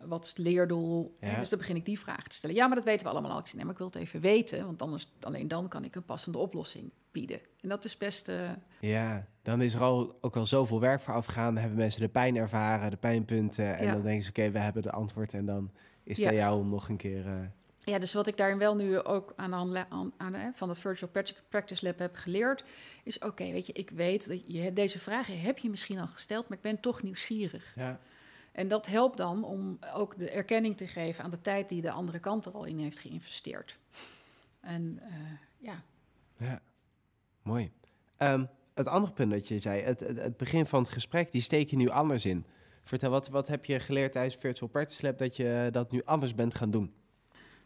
wat 0.00 0.22
is 0.24 0.28
het 0.28 0.38
leerdoel? 0.38 1.16
Ja. 1.20 1.38
Dus 1.38 1.48
dan 1.48 1.58
begin 1.58 1.76
ik 1.76 1.84
die 1.84 1.98
vragen 1.98 2.28
te 2.28 2.36
stellen. 2.36 2.56
Ja, 2.56 2.66
maar 2.66 2.76
dat 2.76 2.84
weten 2.84 3.06
we 3.06 3.12
allemaal 3.12 3.30
al. 3.30 3.38
Ik 3.38 3.46
zeg, 3.46 3.54
nee, 3.54 3.62
maar 3.64 3.72
ik 3.72 3.78
wil 3.78 3.86
het 3.86 3.96
even 3.96 4.20
weten, 4.20 4.64
want 4.66 4.82
anders, 4.82 5.12
alleen 5.20 5.48
dan 5.48 5.68
kan 5.68 5.84
ik 5.84 5.94
een 5.94 6.04
passende 6.04 6.38
oplossing 6.38 6.90
bieden. 7.10 7.40
En 7.60 7.68
dat 7.68 7.84
is 7.84 7.96
best... 7.96 8.28
eh, 8.28 8.50
Ja, 8.80 9.26
dan 9.42 9.60
is 9.62 9.74
er 9.74 9.80
al, 9.80 10.18
ook 10.20 10.36
al 10.36 10.46
zoveel 10.46 10.80
werk 10.80 11.00
voor 11.00 11.14
afgegaan. 11.14 11.52
Dan 11.52 11.62
hebben 11.62 11.78
mensen 11.78 12.00
de 12.00 12.08
pijn 12.08 12.36
ervaren, 12.36 12.90
de 12.90 12.96
pijnpunten. 12.96 13.78
En 13.78 13.84
Ja. 13.84 13.92
dan 13.92 14.02
denken 14.02 14.22
ze, 14.22 14.28
oké, 14.30 14.50
we 14.50 14.58
hebben 14.58 14.82
de 14.82 14.90
antwoord. 14.90 15.34
En 15.34 15.46
dan 15.46 15.70
is 16.02 16.18
het 16.18 16.26
Ja. 16.26 16.32
jou 16.34 16.60
om 16.60 16.70
nog 16.70 16.88
een 16.88 16.96
keer... 16.96 17.26
eh, 17.26 17.40
Ja, 17.90 17.98
dus 17.98 18.12
wat 18.12 18.26
ik 18.26 18.36
daarin 18.36 18.58
wel 18.58 18.76
nu 18.76 18.98
ook 19.02 19.32
aan 19.36 19.54
aan, 19.54 20.12
aan, 20.16 20.52
van 20.54 20.68
het 20.68 20.78
Virtual 20.78 21.10
Practic- 21.10 21.42
Practice 21.48 21.84
Lab 21.84 21.98
heb 21.98 22.14
geleerd, 22.16 22.64
is 23.04 23.18
oké, 23.18 23.52
weet 23.52 23.66
je, 23.66 23.72
ik 23.72 23.90
weet 23.90 24.28
dat 24.28 24.42
je 24.46 24.72
deze 24.72 24.98
vragen 24.98 25.40
heb 25.40 25.58
je 25.58 25.70
misschien 25.70 25.98
al 25.98 26.06
gesteld, 26.06 26.48
maar 26.48 26.56
ik 26.56 26.62
ben 26.62 26.80
toch 26.80 27.02
nieuwsgierig. 27.02 27.72
ja. 27.74 28.00
En 28.52 28.68
dat 28.68 28.86
helpt 28.86 29.16
dan 29.16 29.44
om 29.44 29.78
ook 29.94 30.18
de 30.18 30.30
erkenning 30.30 30.76
te 30.76 30.86
geven 30.86 31.24
aan 31.24 31.30
de 31.30 31.40
tijd 31.40 31.68
die 31.68 31.82
de 31.82 31.90
andere 31.90 32.18
kant 32.18 32.46
er 32.46 32.52
al 32.52 32.64
in 32.64 32.78
heeft 32.78 32.98
geïnvesteerd. 32.98 33.78
En 34.60 34.98
eh, 35.02 35.14
ja, 35.58 35.82
Ja, 36.36 36.60
mooi. 37.42 37.72
Ehm, 38.16 38.44
het 38.74 38.86
andere 38.86 39.12
punt 39.12 39.30
dat 39.30 39.48
je 39.48 39.58
zei, 39.58 39.82
het, 39.82 40.00
het, 40.00 40.16
het 40.16 40.36
begin 40.36 40.66
van 40.66 40.80
het 40.82 40.90
gesprek, 40.92 41.32
die 41.32 41.40
steek 41.40 41.70
je 41.70 41.76
nu 41.76 41.88
anders 41.88 42.24
in. 42.24 42.46
Vertel, 42.84 43.10
wat, 43.10 43.28
wat 43.28 43.48
heb 43.48 43.64
je 43.64 43.80
geleerd 43.80 44.12
tijdens 44.12 44.36
Virtual 44.36 44.70
Practice 44.70 45.02
Lab 45.06 45.18
dat 45.18 45.36
je 45.36 45.68
dat 45.72 45.90
nu 45.90 46.02
anders 46.04 46.34
bent 46.34 46.54
gaan 46.54 46.70
doen? 46.70 46.94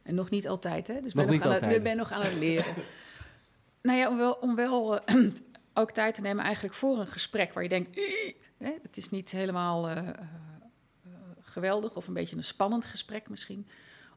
En 0.03 0.15
nog 0.15 0.31
niet 0.31 0.49
altijd, 0.49 0.87
hè? 0.87 1.01
Dus 1.01 1.15
Nog 1.15 1.27
ben 1.27 1.35
nog 1.35 1.45
aan 1.45 1.53
altijd. 1.53 1.73
Het, 1.73 1.83
ben 1.83 1.97
nog 1.97 2.13
aan 2.13 2.23
het 2.23 2.35
leren. 2.35 2.75
nou 3.83 3.99
ja, 3.99 4.09
om 4.09 4.17
wel, 4.17 4.33
om 4.33 4.55
wel 4.55 5.01
eh, 5.01 5.25
ook 5.75 5.91
tijd 5.91 6.15
te 6.15 6.21
nemen 6.21 6.45
eigenlijk 6.45 6.75
voor 6.75 6.99
een 6.99 7.07
gesprek 7.07 7.53
waar 7.53 7.63
je 7.63 7.69
denkt, 7.69 7.97
hè, 8.57 8.73
het 8.83 8.97
is 8.97 9.11
niet 9.11 9.31
helemaal 9.31 9.89
eh, 9.89 10.09
eh, 10.09 10.15
geweldig 11.41 11.97
of 11.97 12.07
een 12.07 12.15
beetje 12.15 12.37
een 12.37 12.45
spannend 12.45 12.85
gesprek 12.85 13.29
misschien. 13.29 13.69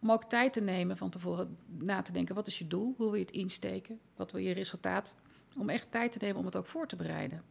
Om 0.02 0.12
ook 0.12 0.24
tijd 0.24 0.54
te 0.54 0.62
nemen 0.62 0.98
van 0.98 1.10
tevoren 1.10 1.58
na 1.68 2.02
te 2.02 2.12
denken, 2.12 2.36
wat 2.36 2.48
is 2.48 2.60
je 2.60 2.68
doel? 2.68 2.94
Hoe 2.98 3.06
wil 3.06 3.14
je 3.14 3.22
het 3.22 3.32
insteken? 3.32 4.00
Wat 4.16 4.32
wil 4.32 4.42
je 4.42 4.54
resultaat? 4.54 5.16
Om 5.58 5.70
echt 5.70 5.92
tijd 5.92 6.12
te 6.12 6.18
nemen 6.22 6.38
om 6.38 6.46
het 6.46 6.56
ook 6.56 6.68
voor 6.68 6.88
te 6.88 6.96
bereiden. 6.96 7.44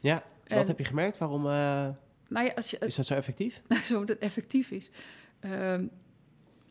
Ja, 0.00 0.22
wat 0.42 0.58
En- 0.58 0.66
heb 0.66 0.78
je 0.78 0.84
gemerkt? 0.84 1.18
Waarom 1.18 1.42
Nou 1.42 2.46
ja, 2.46 2.52
als 2.54 2.70
je, 2.70 2.78
is 2.78 2.94
dat 2.94 3.06
zo 3.06 3.14
effectief? 3.14 3.62
zodat 3.88 4.08
het 4.08 4.18
effectief 4.18 4.70
is. 4.70 4.90
Ehm, 5.40 5.86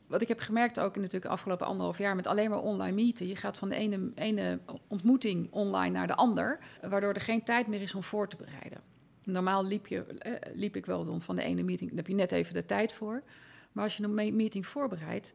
wat 0.09 0.21
ik 0.21 0.27
heb 0.27 0.39
gemerkt 0.39 0.79
ook 0.79 0.95
in 0.95 1.01
natuurlijk 1.01 1.25
de 1.25 1.37
afgelopen 1.37 1.65
anderhalf 1.67 1.97
jaar 1.97 2.15
met 2.15 2.27
alleen 2.27 2.49
maar 2.49 2.61
online 2.61 2.95
meeten. 2.95 3.27
Je 3.27 3.35
gaat 3.35 3.57
van 3.57 3.69
de 3.69 3.75
ene, 3.75 4.11
ene 4.15 4.59
ontmoeting 4.87 5.51
online 5.51 5.97
naar 5.97 6.07
de 6.07 6.15
ander, 6.15 6.59
waardoor 6.81 7.13
er 7.13 7.21
geen 7.21 7.43
tijd 7.43 7.67
meer 7.67 7.81
is 7.81 7.95
om 7.95 8.03
voor 8.03 8.29
te 8.29 8.35
bereiden. 8.35 8.81
Normaal 9.23 9.65
liep, 9.65 9.87
je, 9.87 10.03
eh, 10.03 10.53
liep 10.55 10.75
ik 10.75 10.85
wel 10.85 11.05
dan 11.05 11.21
van 11.21 11.35
de 11.35 11.43
ene 11.43 11.63
meeting, 11.63 11.89
daar 11.89 11.97
heb 11.97 12.07
je 12.07 12.13
net 12.13 12.31
even 12.31 12.53
de 12.53 12.65
tijd 12.65 12.93
voor. 12.93 13.23
Maar 13.71 13.83
als 13.83 13.97
je 13.97 14.03
een 14.03 14.13
me- 14.13 14.31
meeting 14.31 14.67
voorbereidt 14.67 15.33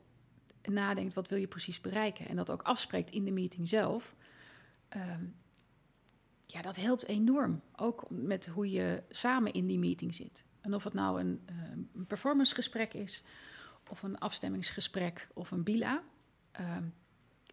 en 0.61 0.73
nadenkt 0.73 1.15
wat 1.15 1.29
wil 1.29 1.39
je 1.39 1.47
precies 1.47 1.81
bereiken 1.81 2.29
en 2.29 2.37
dat 2.37 2.51
ook 2.51 2.63
afspreekt 2.63 3.11
in 3.11 3.25
de 3.25 3.33
meeting 3.33 3.69
zelf, 3.69 4.15
ehm, 4.89 5.25
ja, 6.47 6.63
dat 6.63 6.77
helpt 6.77 7.07
enorm. 7.07 7.61
Ook 7.77 8.05
met 8.09 8.47
hoe 8.47 8.71
je 8.71 9.03
samen 9.09 9.53
in 9.53 9.67
die 9.67 9.79
meeting 9.79 10.15
zit. 10.15 10.45
En 10.61 10.75
of 10.75 10.85
het 10.85 10.95
nou 10.95 11.21
een, 11.21 11.41
eh, 11.47 11.55
een 11.95 12.07
performancegesprek 12.07 12.95
is, 12.95 13.23
of 13.91 14.03
een 14.03 14.19
afstemmingsgesprek 14.19 15.29
of 15.35 15.51
een 15.51 15.63
bila. 15.63 16.03
ehm, 16.53 16.83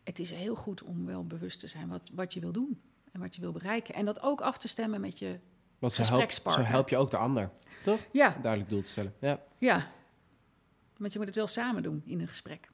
het 0.04 0.20
is 0.20 0.32
heel 0.32 0.56
goed 0.56 0.84
om 0.84 1.06
wel 1.06 1.26
bewust 1.26 1.60
te 1.60 1.68
zijn 1.68 1.88
wat, 1.88 2.02
wat 2.14 2.34
je 2.34 2.40
wil 2.40 2.52
doen 2.52 2.82
en 3.12 3.20
wat 3.20 3.36
je 3.36 3.42
wil 3.42 3.52
bereiken. 3.52 3.94
En 3.94 4.06
dat 4.06 4.22
ook 4.22 4.42
af 4.42 4.58
te 4.58 4.68
stemmen 4.68 5.02
met 5.02 5.20
je. 5.20 5.40
Want 5.80 5.94
zo 5.94 6.02
help, 6.02 6.12
zo 6.14 6.18
Gesprekspartner. 6.18 6.68
help 6.68 6.90
je 6.90 6.98
ook 6.98 7.10
de 7.10 7.18
ander. 7.18 7.50
Toch? 7.84 8.00
Ja, 8.12 8.38
duidelijk 8.42 8.70
doel 8.72 8.82
te 8.82 8.88
stellen. 8.88 9.14
Ja, 9.20 9.40
ja. 9.58 9.88
Want 10.98 11.12
je 11.14 11.20
moet 11.20 11.28
het 11.28 11.38
wel 11.38 11.48
samen 11.48 11.84
doen 11.84 12.02
in 12.06 12.20
een 12.20 12.28
gesprek. 12.28 12.70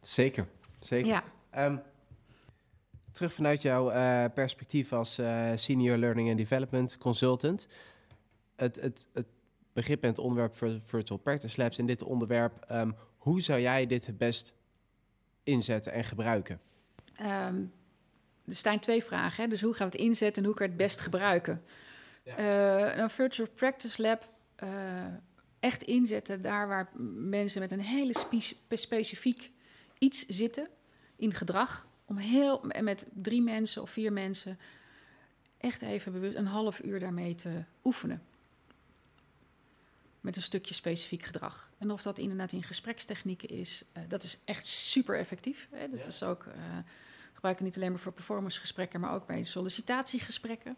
zeker. 0.00 0.46
zeker. 0.80 1.08
Ja, 1.08 1.24
Ehm, 1.50 1.76
terug 3.12 3.32
vanuit 3.32 3.62
jouw 3.62 3.90
eh, 3.90 4.24
perspectief 4.34 4.92
als 4.92 5.18
eh, 5.18 5.52
Senior 5.54 5.96
Learning 5.96 6.28
and 6.28 6.38
Development 6.38 6.98
Consultant. 6.98 7.66
Het, 8.56 8.80
het, 8.80 9.08
het 9.12 9.26
begrip 9.80 10.02
en 10.02 10.08
het 10.08 10.18
onderwerp 10.18 10.56
vir- 10.56 10.80
Virtual 10.80 11.18
Practice 11.18 11.60
Labs 11.62 11.78
in 11.78 11.86
dit 11.86 12.02
onderwerp. 12.02 12.64
ehm, 12.68 12.90
hoe 13.16 13.40
zou 13.40 13.60
jij 13.60 13.86
dit 13.86 14.06
het 14.06 14.18
best 14.18 14.54
inzetten 15.42 15.92
en 15.92 16.04
gebruiken? 16.04 16.60
Ehm, 17.16 17.64
er 18.46 18.54
staan 18.56 18.78
twee 18.78 19.02
vragen. 19.04 19.42
Hè? 19.44 19.48
Dus 19.48 19.60
hoe 19.62 19.74
gaan 19.74 19.88
we 19.90 19.96
het 19.96 20.06
inzetten 20.06 20.42
en 20.42 20.48
hoe 20.48 20.58
kan 20.58 20.66
het 20.66 20.76
best 20.76 21.00
gebruiken? 21.00 21.62
Ja. 22.24 22.36
Eh, 22.36 22.96
een 22.98 23.10
virtual 23.10 23.48
practice 23.54 24.02
lab 24.02 24.28
eh, 24.56 24.68
echt 25.60 25.82
inzetten 25.82 26.42
daar 26.42 26.68
waar 26.68 26.88
mensen 27.16 27.60
met 27.60 27.72
een 27.72 27.80
hele 27.80 28.18
spe- 28.18 28.76
specifiek 28.76 29.50
iets 29.98 30.26
zitten 30.26 30.68
in 31.16 31.32
gedrag. 31.34 31.86
Om 32.04 32.16
heel 32.16 32.70
en 32.70 32.84
met 32.84 33.06
drie 33.14 33.42
mensen 33.42 33.82
of 33.82 33.90
vier 33.90 34.12
mensen 34.12 34.58
echt 35.58 35.82
even 35.82 36.12
bewust 36.12 36.36
een 36.36 36.46
half 36.46 36.82
uur 36.84 37.00
daarmee 37.00 37.34
te 37.34 37.64
oefenen. 37.84 38.22
Met 40.20 40.36
een 40.36 40.42
stukje 40.42 40.74
specifiek 40.74 41.22
gedrag. 41.22 41.70
En 41.78 41.90
of 41.90 42.02
dat 42.02 42.18
inderdaad 42.18 42.52
in 42.52 42.62
gesprekstechnieken 42.62 43.48
is, 43.48 43.84
eh, 43.92 44.02
dat 44.08 44.22
is 44.22 44.40
echt 44.44 44.66
super 44.66 45.18
effectief. 45.18 45.68
Hè? 45.70 45.88
Dat 45.90 46.00
Ja. 46.00 46.06
is 46.06 46.22
ook 46.22 46.44
eh 46.46 46.54
gebruiken 47.32 47.64
niet 47.68 47.76
alleen 47.82 47.90
maar 47.90 48.00
voor 48.00 48.12
performancegesprekken, 48.12 49.00
maar 49.00 49.12
ook 49.14 49.26
bij 49.26 49.44
sollicitatiegesprekken. 49.44 50.76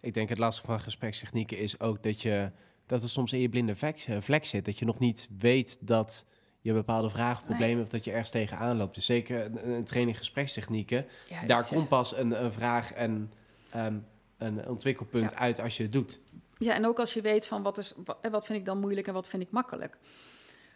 Ik 0.00 0.14
denk 0.14 0.28
het 0.28 0.38
lastige 0.38 0.66
van 0.66 0.80
gesprekstechnieken 0.80 1.58
is 1.58 1.80
ook 1.80 2.02
dat, 2.02 2.22
je, 2.22 2.50
dat 2.86 3.02
het 3.02 3.10
soms 3.10 3.32
in 3.32 3.40
je 3.40 3.48
blinde 3.48 3.76
vlek, 3.76 4.04
eh, 4.08 4.16
vlek 4.20 4.44
zit. 4.44 4.64
Dat 4.64 4.78
je 4.78 4.84
nog 4.84 4.98
niet 4.98 5.28
weet 5.38 5.78
dat 5.80 6.26
je 6.60 6.72
bepaalde 6.72 7.10
vragen, 7.10 7.44
problemen 7.44 7.82
of 7.82 7.88
dat 7.88 8.04
je 8.04 8.10
ergens 8.10 8.30
tegenaan 8.30 8.76
loopt. 8.76 8.94
Dus 8.94 9.04
zeker 9.04 9.44
een, 9.44 9.68
een 9.70 9.84
training 9.84 10.16
gesprekstechnieken. 10.18 11.06
Ja, 11.28 11.44
Daar 11.46 11.66
komt 11.66 11.88
pas 11.88 12.16
een, 12.16 12.44
een 12.44 12.52
vraag 12.52 12.92
en 12.92 13.32
ehm, 13.70 13.98
een 14.38 14.68
ontwikkelpunt 14.68 15.30
Ja. 15.30 15.36
uit 15.36 15.60
als 15.60 15.76
je 15.76 15.82
het 15.82 15.92
doet. 15.92 16.20
Ja, 16.58 16.74
en 16.74 16.86
ook 16.86 16.98
als 16.98 17.14
je 17.14 17.20
weet 17.20 17.46
van 17.46 17.62
wat, 17.62 17.78
is, 17.78 17.94
wat, 18.04 18.18
wat 18.30 18.46
vind 18.46 18.58
ik 18.58 18.64
dan 18.64 18.80
moeilijk 18.80 19.06
en 19.06 19.12
wat 19.12 19.28
vind 19.28 19.42
ik 19.42 19.50
makkelijk. 19.50 19.98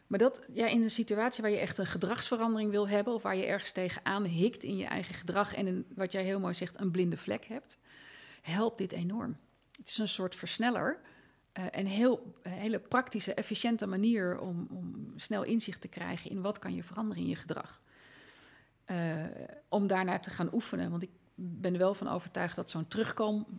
Maar 0.06 0.18
dat 0.18 0.46
ja, 0.52 0.66
in 0.66 0.82
een 0.82 0.90
situatie 0.90 1.42
waar 1.42 1.50
je 1.50 1.58
echt 1.58 1.78
een 1.78 1.86
gedragsverandering 1.86 2.70
wil 2.70 2.88
hebben... 2.88 3.14
of 3.14 3.22
waar 3.22 3.36
je 3.36 3.46
ergens 3.46 3.72
tegenaan 3.72 4.24
hikt 4.24 4.62
in 4.62 4.76
je 4.76 4.84
eigen 4.84 5.14
gedrag... 5.14 5.54
en 5.54 5.86
wat 5.94 6.12
jij 6.12 6.24
heel 6.24 6.40
mooi 6.40 6.54
zegt, 6.54 6.80
een 6.80 6.90
blinde 6.90 7.16
vlek 7.16 7.44
hebt... 7.44 7.78
helpt 8.42 8.78
dit 8.78 8.92
enorm. 8.92 9.36
Het 9.78 9.88
is 9.88 9.98
een 9.98 10.08
soort 10.08 10.34
versneller... 10.34 11.00
eh, 11.52 11.64
en 11.70 11.86
heel, 11.86 12.34
een 12.42 12.52
hele 12.52 12.78
praktische, 12.78 13.34
efficiënte 13.34 13.86
manier 13.86 14.38
om, 14.38 14.66
om 14.70 15.12
snel 15.16 15.42
inzicht 15.42 15.80
te 15.80 15.88
krijgen... 15.88 16.30
in 16.30 16.42
wat 16.42 16.58
kan 16.58 16.74
je 16.74 16.82
veranderen 16.82 17.22
in 17.22 17.28
je 17.28 17.36
gedrag. 17.36 17.80
om 19.68 19.86
daarnaar 19.86 20.22
te 20.22 20.30
gaan 20.30 20.54
oefenen. 20.54 20.90
Want 20.90 21.02
ik 21.02 21.10
ben 21.34 21.72
er 21.72 21.78
wel 21.78 21.94
van 21.94 22.08
overtuigd 22.08 22.56
dat 22.56 22.70
zo'n 22.70 22.88
terugkom 22.88 23.46
uh, 23.48 23.54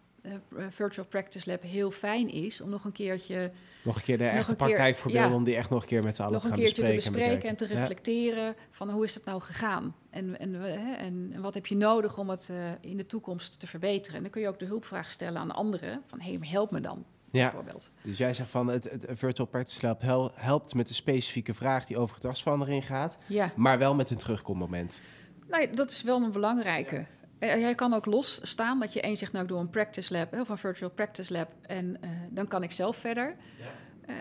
virtual 0.69 1.05
practice 1.05 1.49
lab 1.49 1.61
heel 1.61 1.91
fijn 1.91 2.29
is 2.29 2.61
om 2.61 2.69
nog 2.69 2.83
een 2.83 2.91
keertje 2.91 3.51
nog 3.83 3.95
een 3.95 4.01
keer 4.03 4.17
de 4.17 4.27
echte 4.27 4.55
praktijkvoorbeelden 4.55 5.29
ja, 5.29 5.35
om 5.35 5.43
die 5.43 5.55
echt 5.55 5.69
nog 5.69 5.81
een 5.81 5.87
keer 5.87 6.03
met 6.03 6.15
z'n 6.15 6.21
allen 6.21 6.39
te 6.39 6.47
gaan 6.47 6.59
bespreken. 6.59 6.83
Nog 6.83 6.89
een 6.89 6.93
keertje 6.93 7.11
te 7.11 7.19
bespreken 7.19 7.49
en, 7.49 7.55
te 7.55 7.65
reflecteren 7.65 8.55
van 8.71 8.89
hoe 8.89 9.03
is 9.03 9.13
het 9.13 9.25
nou 9.25 9.41
gegaan 9.41 9.95
en, 10.09 10.39
en, 10.39 10.63
en, 10.97 11.31
en 11.33 11.41
wat 11.41 11.53
heb 11.53 11.65
je 11.65 11.75
nodig 11.75 12.17
om 12.17 12.29
het 12.29 12.49
uh, 12.51 12.57
in 12.81 12.97
de 12.97 13.05
toekomst 13.05 13.59
te 13.59 13.67
verbeteren. 13.67 14.15
En 14.15 14.21
dan 14.21 14.31
kun 14.31 14.41
je 14.41 14.47
ook 14.47 14.59
de 14.59 14.65
hulpvraag 14.65 15.11
stellen 15.11 15.41
aan 15.41 15.51
anderen 15.51 16.01
van 16.05 16.21
hé, 16.21 16.37
hey, 16.39 16.47
help 16.49 16.71
me 16.71 16.79
dan. 16.79 17.05
Ja, 17.31 17.43
bijvoorbeeld. 17.43 17.91
dus 18.01 18.17
jij 18.17 18.33
zegt 18.33 18.49
van 18.49 18.67
het, 18.67 18.83
het 18.83 19.05
Virtual 19.11 19.47
Practice 19.47 19.85
Lab 19.85 20.01
helpt 20.35 20.73
met 20.73 20.87
de 20.87 20.93
specifieke 20.93 21.53
vraag 21.53 21.85
die 21.85 21.97
over 21.97 22.15
gedragsverandering 22.15 22.85
gaat, 22.85 23.17
ja. 23.27 23.51
maar 23.55 23.77
wel 23.77 23.95
met 23.95 24.09
een 24.09 24.17
terugkommoment. 24.17 25.01
Nee, 25.49 25.69
dat 25.69 25.91
is 25.91 26.03
wel 26.03 26.23
een 26.23 26.31
belangrijke. 26.31 27.05
Uh, 27.43 27.59
jij 27.59 27.75
kan 27.75 27.93
ook 27.93 28.05
los 28.05 28.39
staan 28.49 28.79
dat 28.79 28.93
je 28.93 29.01
één 29.01 29.17
zegt, 29.17 29.31
nou 29.31 29.43
ik 29.43 29.49
doe 29.49 29.59
een 29.59 29.69
practice 29.69 30.13
lab 30.13 30.33
of 30.33 30.49
een 30.49 30.57
virtual 30.57 30.89
practice 30.89 31.33
lab 31.33 31.51
en 31.61 31.85
uh, 31.85 32.09
dan 32.29 32.47
kan 32.47 32.63
ik 32.63 32.71
zelf 32.71 32.97
verder. 32.97 33.35
Ja. 33.59 33.65
Uh, 34.09 34.15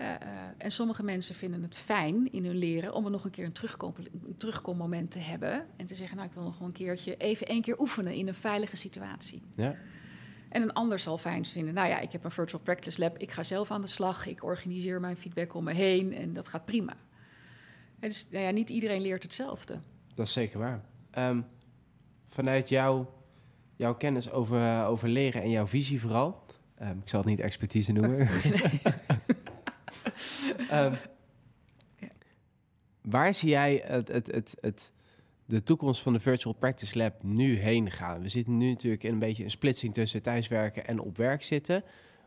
en 0.57 0.71
sommige 0.71 1.03
mensen 1.03 1.35
vinden 1.35 1.61
het 1.61 1.75
fijn 1.75 2.31
in 2.31 2.45
hun 2.45 2.57
leren 2.57 2.93
om 2.93 3.05
er 3.05 3.11
nog 3.11 3.23
een 3.23 3.31
keer 3.31 3.45
een, 3.45 3.51
terugkom, 3.51 3.93
een 4.27 4.37
terugkommoment 4.37 5.11
te 5.11 5.19
hebben 5.19 5.65
en 5.77 5.85
te 5.85 5.95
zeggen, 5.95 6.17
nou 6.17 6.29
ik 6.29 6.35
wil 6.35 6.43
nog 6.43 6.59
een 6.59 6.71
keertje 6.71 7.17
even 7.17 7.47
één 7.47 7.61
keer 7.61 7.79
oefenen 7.79 8.13
in 8.13 8.27
een 8.27 8.33
veilige 8.33 8.75
situatie. 8.75 9.41
Ja. 9.55 9.75
En 10.49 10.61
een 10.61 10.73
ander 10.73 10.99
zal 10.99 11.17
fijn 11.17 11.45
vinden, 11.45 11.73
nou 11.73 11.87
ja, 11.87 11.99
ik 11.99 12.11
heb 12.11 12.23
een 12.23 12.31
virtual 12.31 12.61
practice 12.61 12.99
lab, 12.99 13.17
ik 13.17 13.31
ga 13.31 13.43
zelf 13.43 13.71
aan 13.71 13.81
de 13.81 13.87
slag, 13.87 14.27
ik 14.27 14.43
organiseer 14.43 14.99
mijn 14.99 15.17
feedback 15.17 15.53
om 15.53 15.63
me 15.63 15.73
heen 15.73 16.13
en 16.13 16.33
dat 16.33 16.47
gaat 16.47 16.65
prima. 16.65 16.93
dus 17.99 18.27
nou 18.29 18.43
ja, 18.43 18.51
niet 18.51 18.69
iedereen 18.69 19.01
leert 19.01 19.23
hetzelfde. 19.23 19.79
Dat 20.13 20.25
is 20.25 20.33
zeker 20.33 20.59
waar. 20.59 20.81
Um, 21.17 21.45
vanuit 22.33 22.69
jouw, 22.69 23.13
jouw 23.75 23.95
kennis 23.95 24.31
over, 24.31 24.85
over 24.85 25.09
leren 25.09 25.41
en 25.41 25.49
jouw 25.49 25.67
visie 25.67 26.01
vooral. 26.01 26.43
Um, 26.81 26.99
ik 27.03 27.09
zal 27.09 27.19
het 27.19 27.29
niet 27.29 27.39
expertise 27.39 27.91
noemen. 27.91 28.19
um, 30.73 30.93
waar 33.15 33.33
zie 33.33 33.49
jij 33.49 33.83
het, 33.85 34.07
het, 34.07 34.27
het, 34.27 34.57
het, 34.61 34.91
de 35.45 35.63
toekomst 35.63 36.01
van 36.01 36.13
de 36.13 36.19
Virtual 36.19 36.53
Practice 36.53 36.97
Lab 36.97 37.23
nu 37.23 37.59
heen 37.59 37.91
gaan? 37.91 38.21
We 38.21 38.29
zitten 38.29 38.57
nu 38.57 38.69
natuurlijk 38.69 39.03
in 39.03 39.13
een 39.13 39.19
beetje 39.19 39.43
een 39.43 39.51
splitsing 39.51 39.93
tussen 39.93 40.21
thuiswerken 40.21 40.87
en 40.87 40.99
op 40.99 41.17
werk 41.17 41.43
zitten. 41.43 41.83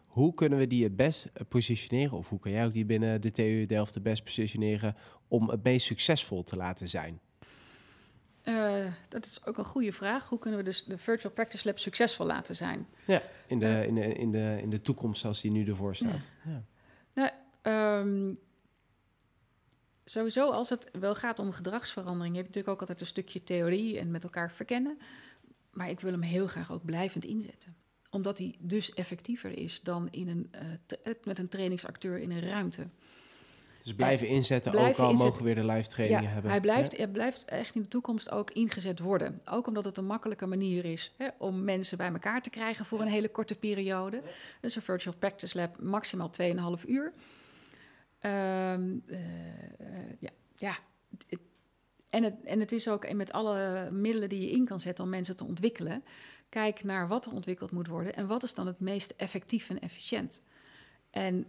Hoe 0.07 0.35
kunnen 0.35 0.59
we 0.59 0.67
die 0.67 0.85
het 0.85 0.97
best 0.97 1.31
positioneren? 1.49 2.19
Of 2.19 2.29
hoe 2.29 2.39
kan 2.39 2.53
jij 2.53 2.65
ook 2.65 2.73
die 2.73 2.85
binnen 2.85 3.21
de 3.21 3.31
TU 3.31 3.67
Delft 3.67 3.95
het 3.95 4.03
best 4.03 4.25
positioneren 4.25 4.97
om 5.29 5.49
het 5.51 5.63
meest 5.63 5.87
succesvol 5.87 6.43
te 6.43 6.57
laten 6.57 6.89
zijn? 6.89 7.21
Uh, 8.49 8.85
dat 9.09 9.27
is 9.27 9.47
ook 9.47 9.59
een 9.59 9.65
goede 9.65 9.93
vraag. 9.93 10.29
Hoe 10.29 10.39
kunnen 10.39 10.59
we 10.59 10.65
dus 10.65 10.85
de 10.85 10.99
Virtual 10.99 11.33
Practice 11.33 11.67
Lab 11.67 11.79
succesvol 11.79 12.27
laten 12.27 12.57
zijn? 12.57 12.87
Ja, 13.05 13.23
in 13.47 13.59
de, 13.59 13.85
in 13.87 13.95
de, 13.95 14.15
in 14.15 14.31
de, 14.31 14.59
in 14.61 14.71
de 14.71 14.81
toekomst 14.81 15.21
zoals 15.21 15.41
die 15.41 15.51
nu 15.51 15.65
ervoor 15.65 15.95
staat. 15.95 16.29
Ja. 16.45 16.65
Nou, 17.13 17.31
um, 18.07 18.39
sowieso, 20.05 20.51
als 20.51 20.69
het 20.69 20.91
wel 20.93 21.15
gaat 21.15 21.39
om 21.39 21.53
gedragsverandering, 21.53 22.35
heb 22.37 22.45
je 22.45 22.49
natuurlijk 22.49 22.75
ook 22.75 22.81
altijd 22.81 23.01
een 23.01 23.07
stukje 23.07 23.45
theorie 23.45 23.99
en 23.99 24.11
met 24.11 24.25
elkaar 24.25 24.53
verkennen. 24.53 24.99
Maar 25.71 25.91
ik 25.91 26.01
wil 26.01 26.13
hem 26.13 26.23
heel 26.23 26.47
graag 26.47 26.73
ook 26.73 26.85
blijvend 26.85 27.25
inzetten 27.25 27.77
omdat 28.11 28.39
hij 28.39 28.55
dus 28.59 28.95
effectiever 28.95 29.59
is 29.59 29.81
dan 29.83 30.09
in 30.11 30.29
een, 30.29 30.51
uh, 31.05 31.15
met 31.25 31.39
een 31.39 31.49
trainingsacteur 31.49 32.19
in 32.19 32.31
een 32.31 32.49
ruimte. 32.49 32.87
Dus 33.87 33.95
blijven 33.95 34.29
inzetten, 34.29 34.75
ook 34.75 34.97
al 34.97 35.13
mogen 35.13 35.39
we 35.39 35.43
weer 35.43 35.55
de 35.55 35.65
live 35.65 35.89
trainingen 35.89 36.31
hebben. 36.31 36.51
Hij 36.51 36.61
blijft, 36.61 36.97
hij 36.97 37.09
blijft 37.09 37.45
echt 37.45 37.75
in 37.75 37.83
de 37.83 37.89
toekomst 37.89 38.31
ook 38.31 38.51
ingezet 38.51 38.99
worden. 38.99 39.41
Ook 39.45 39.67
omdat 39.67 39.85
het 39.85 39.97
een 39.97 40.07
makkelijke 40.07 40.47
manier 40.47 40.85
is 40.85 41.15
hè, 41.17 41.29
om 41.39 41.65
mensen 41.65 41.99
bij 41.99 42.13
elkaar 42.13 42.43
te 42.43 42.51
krijgen 42.51 42.85
voor 42.85 43.01
een 43.01 43.07
hele 43.07 43.29
korte 43.29 43.55
periode. 43.55 44.23
Dus 44.61 44.77
een 44.77 44.83
virtual 44.83 45.15
practice 45.15 45.59
lab 45.59 45.81
maximaal 45.81 46.31
2,5 46.79 46.85
uur. 46.87 47.13
Um, 48.21 49.03
uh, 49.07 49.19
ja, 50.19 50.31
ja. 50.57 50.77
En 52.11 52.23
het, 52.23 52.35
en 52.45 52.61
het 52.61 52.73
is 52.73 52.89
ook 52.89 53.13
met 53.13 53.33
alle 53.33 53.89
middelen 53.91 54.29
die 54.29 54.41
je 54.41 54.51
in 54.51 54.65
kan 54.65 54.81
zetten 54.81 55.05
om 55.05 55.11
mensen 55.11 55.37
te 55.37 55.45
ontwikkelen. 55.45 56.05
Kijk 56.49 56.85
naar 56.85 57.09
wat 57.09 57.27
er 57.27 57.33
ontwikkeld 57.33 57.71
moet 57.71 57.87
worden 57.87 58.15
en 58.15 58.27
wat 58.27 58.43
is 58.43 58.55
dan 58.55 58.67
het 58.67 58.81
meest 58.81 59.15
effectief 59.17 59.71
en 59.71 59.81
efficiënt. 59.81 60.43
En 61.11 61.47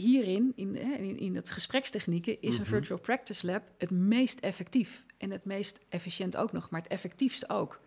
hierin, 0.00 0.52
in, 0.56 0.76
in, 0.76 1.18
in 1.18 1.36
het 1.36 1.50
gesprekstechnieken, 1.50 2.40
is 2.42 2.54
een 2.54 2.60
mhm. 2.60 2.70
virtual 2.70 2.98
practice 2.98 3.46
lab 3.46 3.62
het 3.78 3.90
meest 3.90 4.40
effectief. 4.40 5.04
En 5.16 5.30
het 5.30 5.44
meest 5.44 5.80
efficiënt 5.88 6.36
ook 6.36 6.52
nog, 6.52 6.70
maar 6.70 6.80
het 6.80 6.90
effectiefst 6.90 7.50
ook. 7.50 7.80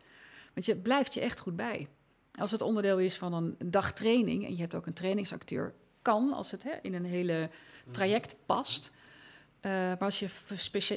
Want 0.54 0.66
je 0.66 0.76
blijft 0.76 1.14
je 1.14 1.20
echt 1.20 1.40
goed 1.40 1.56
bij. 1.56 1.88
Als 2.40 2.52
het 2.52 2.62
onderdeel 2.62 3.00
is 3.00 3.18
van 3.18 3.34
een 3.34 3.58
dag 3.66 3.94
training 3.94 4.46
en 4.46 4.56
je 4.56 4.62
hebt 4.62 4.76
ook 4.76 4.86
een 4.86 4.94
trainingsacteur, 4.94 5.74
kan 6.02 6.34
als 6.34 6.52
het 6.52 6.64
hè, 6.64 6.74
in 6.82 6.94
een 6.94 7.06
hele 7.06 7.50
traject 7.92 8.36
past. 8.46 8.92
Uh, 8.92 9.72
maar 9.72 9.98
als 10.00 10.20
je 10.20 10.28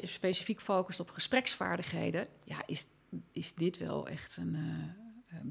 specifiek 0.02 0.60
focust 0.60 1.00
op 1.00 1.10
gespreksvaardigheden, 1.10 2.28
ja, 2.44 2.62
is, 2.66 2.86
is 3.32 3.54
dit 3.54 3.78
wel 3.78 4.08
echt 4.08 4.36
een 4.36 4.56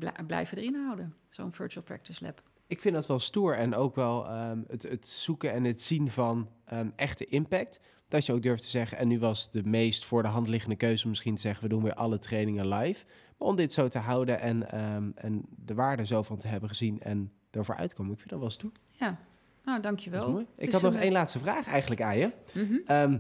uh, 0.02 0.26
blijven 0.28 0.58
erin 0.58 0.76
houden, 0.76 1.16
zo'n 1.30 1.54
virtual 1.54 1.84
practice 1.84 2.24
lab 2.24 2.51
ik 2.72 2.82
vind 2.82 2.96
dat 2.96 3.08
wel 3.08 3.20
stoer 3.20 3.56
en 3.56 3.76
ook 3.76 3.96
wel 3.96 4.28
ehm, 4.28 4.60
het, 4.68 4.84
het, 4.84 5.08
zoeken 5.08 5.52
en 5.52 5.64
het 5.64 5.82
zien 5.82 6.12
van 6.12 6.50
ehm, 6.66 6.90
echte 6.96 7.26
impact. 7.26 7.80
Dat 8.08 8.26
je 8.26 8.34
ook 8.34 8.42
durft 8.42 8.64
te 8.64 8.70
zeggen, 8.70 8.98
en 8.98 9.08
nu 9.08 9.20
was 9.20 9.52
de 9.52 9.64
meest 9.64 10.06
voor 10.06 10.22
de 10.22 10.28
hand 10.28 10.48
liggende 10.48 10.76
keuze 10.76 11.08
misschien 11.08 11.36
te 11.36 11.42
zeggen, 11.42 11.64
we 11.64 11.70
doen 11.70 11.84
weer 11.84 11.94
alle 11.94 12.18
trainingen 12.18 12.68
live. 12.68 13.06
Maar 13.38 13.48
om 13.48 13.56
dit 13.56 13.74
zo 13.74 13.88
te 13.88 13.98
houden 14.00 14.40
en, 14.40 14.82
um, 14.96 15.12
en 15.16 15.46
de 15.66 15.74
waarde 15.74 16.06
zo 16.06 16.22
van 16.22 16.38
te 16.38 16.48
hebben 16.48 16.70
gezien 16.70 17.02
en 17.02 17.32
ervoor 17.52 17.76
uitkomen, 17.76 18.12
ik 18.12 18.18
vind 18.18 18.30
dat 18.30 18.40
wel 18.40 18.50
stoer. 18.50 18.72
Ja, 18.90 19.20
nou 19.64 19.82
dankjewel. 19.82 20.46
Ik 20.58 20.72
had 20.72 20.82
nog 20.82 20.96
één 20.96 21.12
laatste 21.12 21.40
vraag 21.40 21.68
eigenlijk 21.68 22.02
aan 22.02 22.18
je. 22.18 22.32
Mhm. 22.54 23.18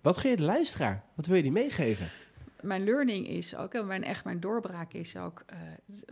wat 0.00 0.16
ga 0.16 0.28
je 0.28 0.36
de 0.36 0.42
luisteraar? 0.42 1.04
Wat 1.14 1.26
wil 1.26 1.36
je 1.36 1.42
die 1.42 1.52
meegeven? 1.52 2.06
Mijn 2.60 2.84
learning 2.84 3.28
is 3.28 3.56
ook, 3.56 3.74
en 3.74 3.86
mijn, 3.86 4.04
echt 4.04 4.24
mijn 4.24 4.40
doorbraak 4.40 4.92
is 4.92 5.16
ook, 5.16 5.44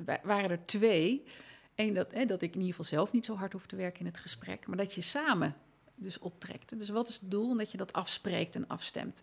uh, 0.06 0.14
waren 0.22 0.50
er 0.50 0.66
twee. 0.66 1.24
Eén, 1.74 1.94
dat, 1.94 2.10
dat 2.10 2.42
ik 2.42 2.54
in 2.54 2.60
ieder 2.60 2.74
geval 2.74 2.84
zelf 2.84 3.12
niet 3.12 3.24
zo 3.24 3.36
hard 3.36 3.52
hoef 3.52 3.66
te 3.66 3.76
werken 3.76 4.00
in 4.00 4.06
het 4.06 4.18
gesprek, 4.18 4.66
maar 4.66 4.76
dat 4.76 4.94
je 4.94 5.00
samen 5.00 5.54
dus 5.94 6.18
optrekt. 6.18 6.78
Dus 6.78 6.88
wat 6.88 7.08
is 7.08 7.14
het 7.14 7.30
doel? 7.30 7.56
Dat 7.56 7.70
je 7.70 7.76
dat 7.76 7.92
afspreekt 7.92 8.54
en 8.54 8.66
afstemt. 8.66 9.22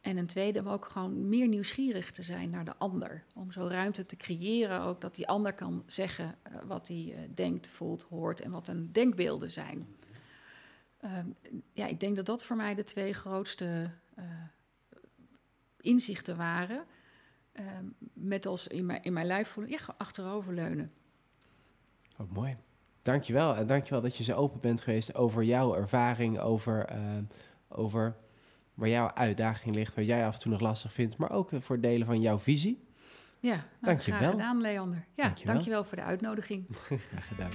En 0.00 0.16
een 0.16 0.26
tweede, 0.26 0.60
om 0.60 0.68
ook 0.68 0.86
gewoon 0.86 1.28
meer 1.28 1.48
nieuwsgierig 1.48 2.10
te 2.10 2.22
zijn 2.22 2.50
naar 2.50 2.64
de 2.64 2.76
ander. 2.76 3.24
Om 3.34 3.52
zo 3.52 3.66
ruimte 3.66 4.06
te 4.06 4.16
creëren, 4.16 4.80
ook 4.80 5.00
dat 5.00 5.14
die 5.14 5.28
ander 5.28 5.54
kan 5.54 5.82
zeggen 5.86 6.24
uh, 6.24 6.56
wat 6.66 6.88
hij 6.88 6.96
uh, 6.96 7.18
denkt, 7.34 7.68
voelt, 7.68 8.02
hoort 8.02 8.40
en 8.40 8.50
wat 8.50 8.68
een 8.68 8.92
denkbeelden 8.92 9.52
zijn. 9.52 9.86
Uh, 11.04 11.18
ja, 11.72 11.86
ik 11.86 12.00
denk 12.00 12.16
dat 12.16 12.26
dat 12.26 12.44
voor 12.44 12.56
mij 12.56 12.74
de 12.74 12.84
twee 12.84 13.12
grootste 13.12 13.90
uh, 14.18 14.24
inzichten 15.80 16.36
waren. 16.36 16.84
Ehm, 17.52 17.84
met 18.12 18.46
als 18.46 18.66
in 18.66 18.86
mijn, 18.86 19.02
in 19.02 19.12
mijn 19.12 19.26
lijf 19.26 19.48
voelen, 19.48 19.72
ja, 19.72 19.94
achteroverleunen. 19.96 20.92
Ook 22.18 22.30
mooi. 22.30 22.56
Dankjewel. 23.02 23.56
En 23.56 23.66
dankjewel 23.66 24.02
dat 24.02 24.16
je 24.16 24.24
zo 24.24 24.34
open 24.34 24.60
bent 24.60 24.80
geweest 24.80 25.14
over 25.14 25.42
jouw 25.42 25.74
ervaring, 25.74 26.38
over, 26.40 26.92
uh, 26.92 26.98
over 27.68 28.16
waar 28.74 28.88
jouw 28.88 29.10
uitdaging 29.10 29.74
ligt, 29.74 29.94
wat 29.94 30.06
jij 30.06 30.26
af 30.26 30.34
en 30.34 30.40
toe 30.40 30.50
nog 30.50 30.60
lastig 30.60 30.92
vindt, 30.92 31.16
maar 31.16 31.30
ook 31.30 31.50
voor 31.52 31.80
delen 31.80 32.06
van 32.06 32.20
jouw 32.20 32.38
visie. 32.38 32.84
Ja, 33.40 33.54
nou, 33.54 33.64
dankjewel. 33.80 34.20
graag 34.20 34.30
gedaan, 34.30 34.60
Leander. 34.60 35.04
Ja, 35.14 35.22
dankjewel. 35.22 35.54
dankjewel 35.54 35.84
voor 35.84 35.96
de 35.96 36.02
uitnodiging. 36.02 36.66
graag 37.10 37.28
gedaan. 37.28 37.52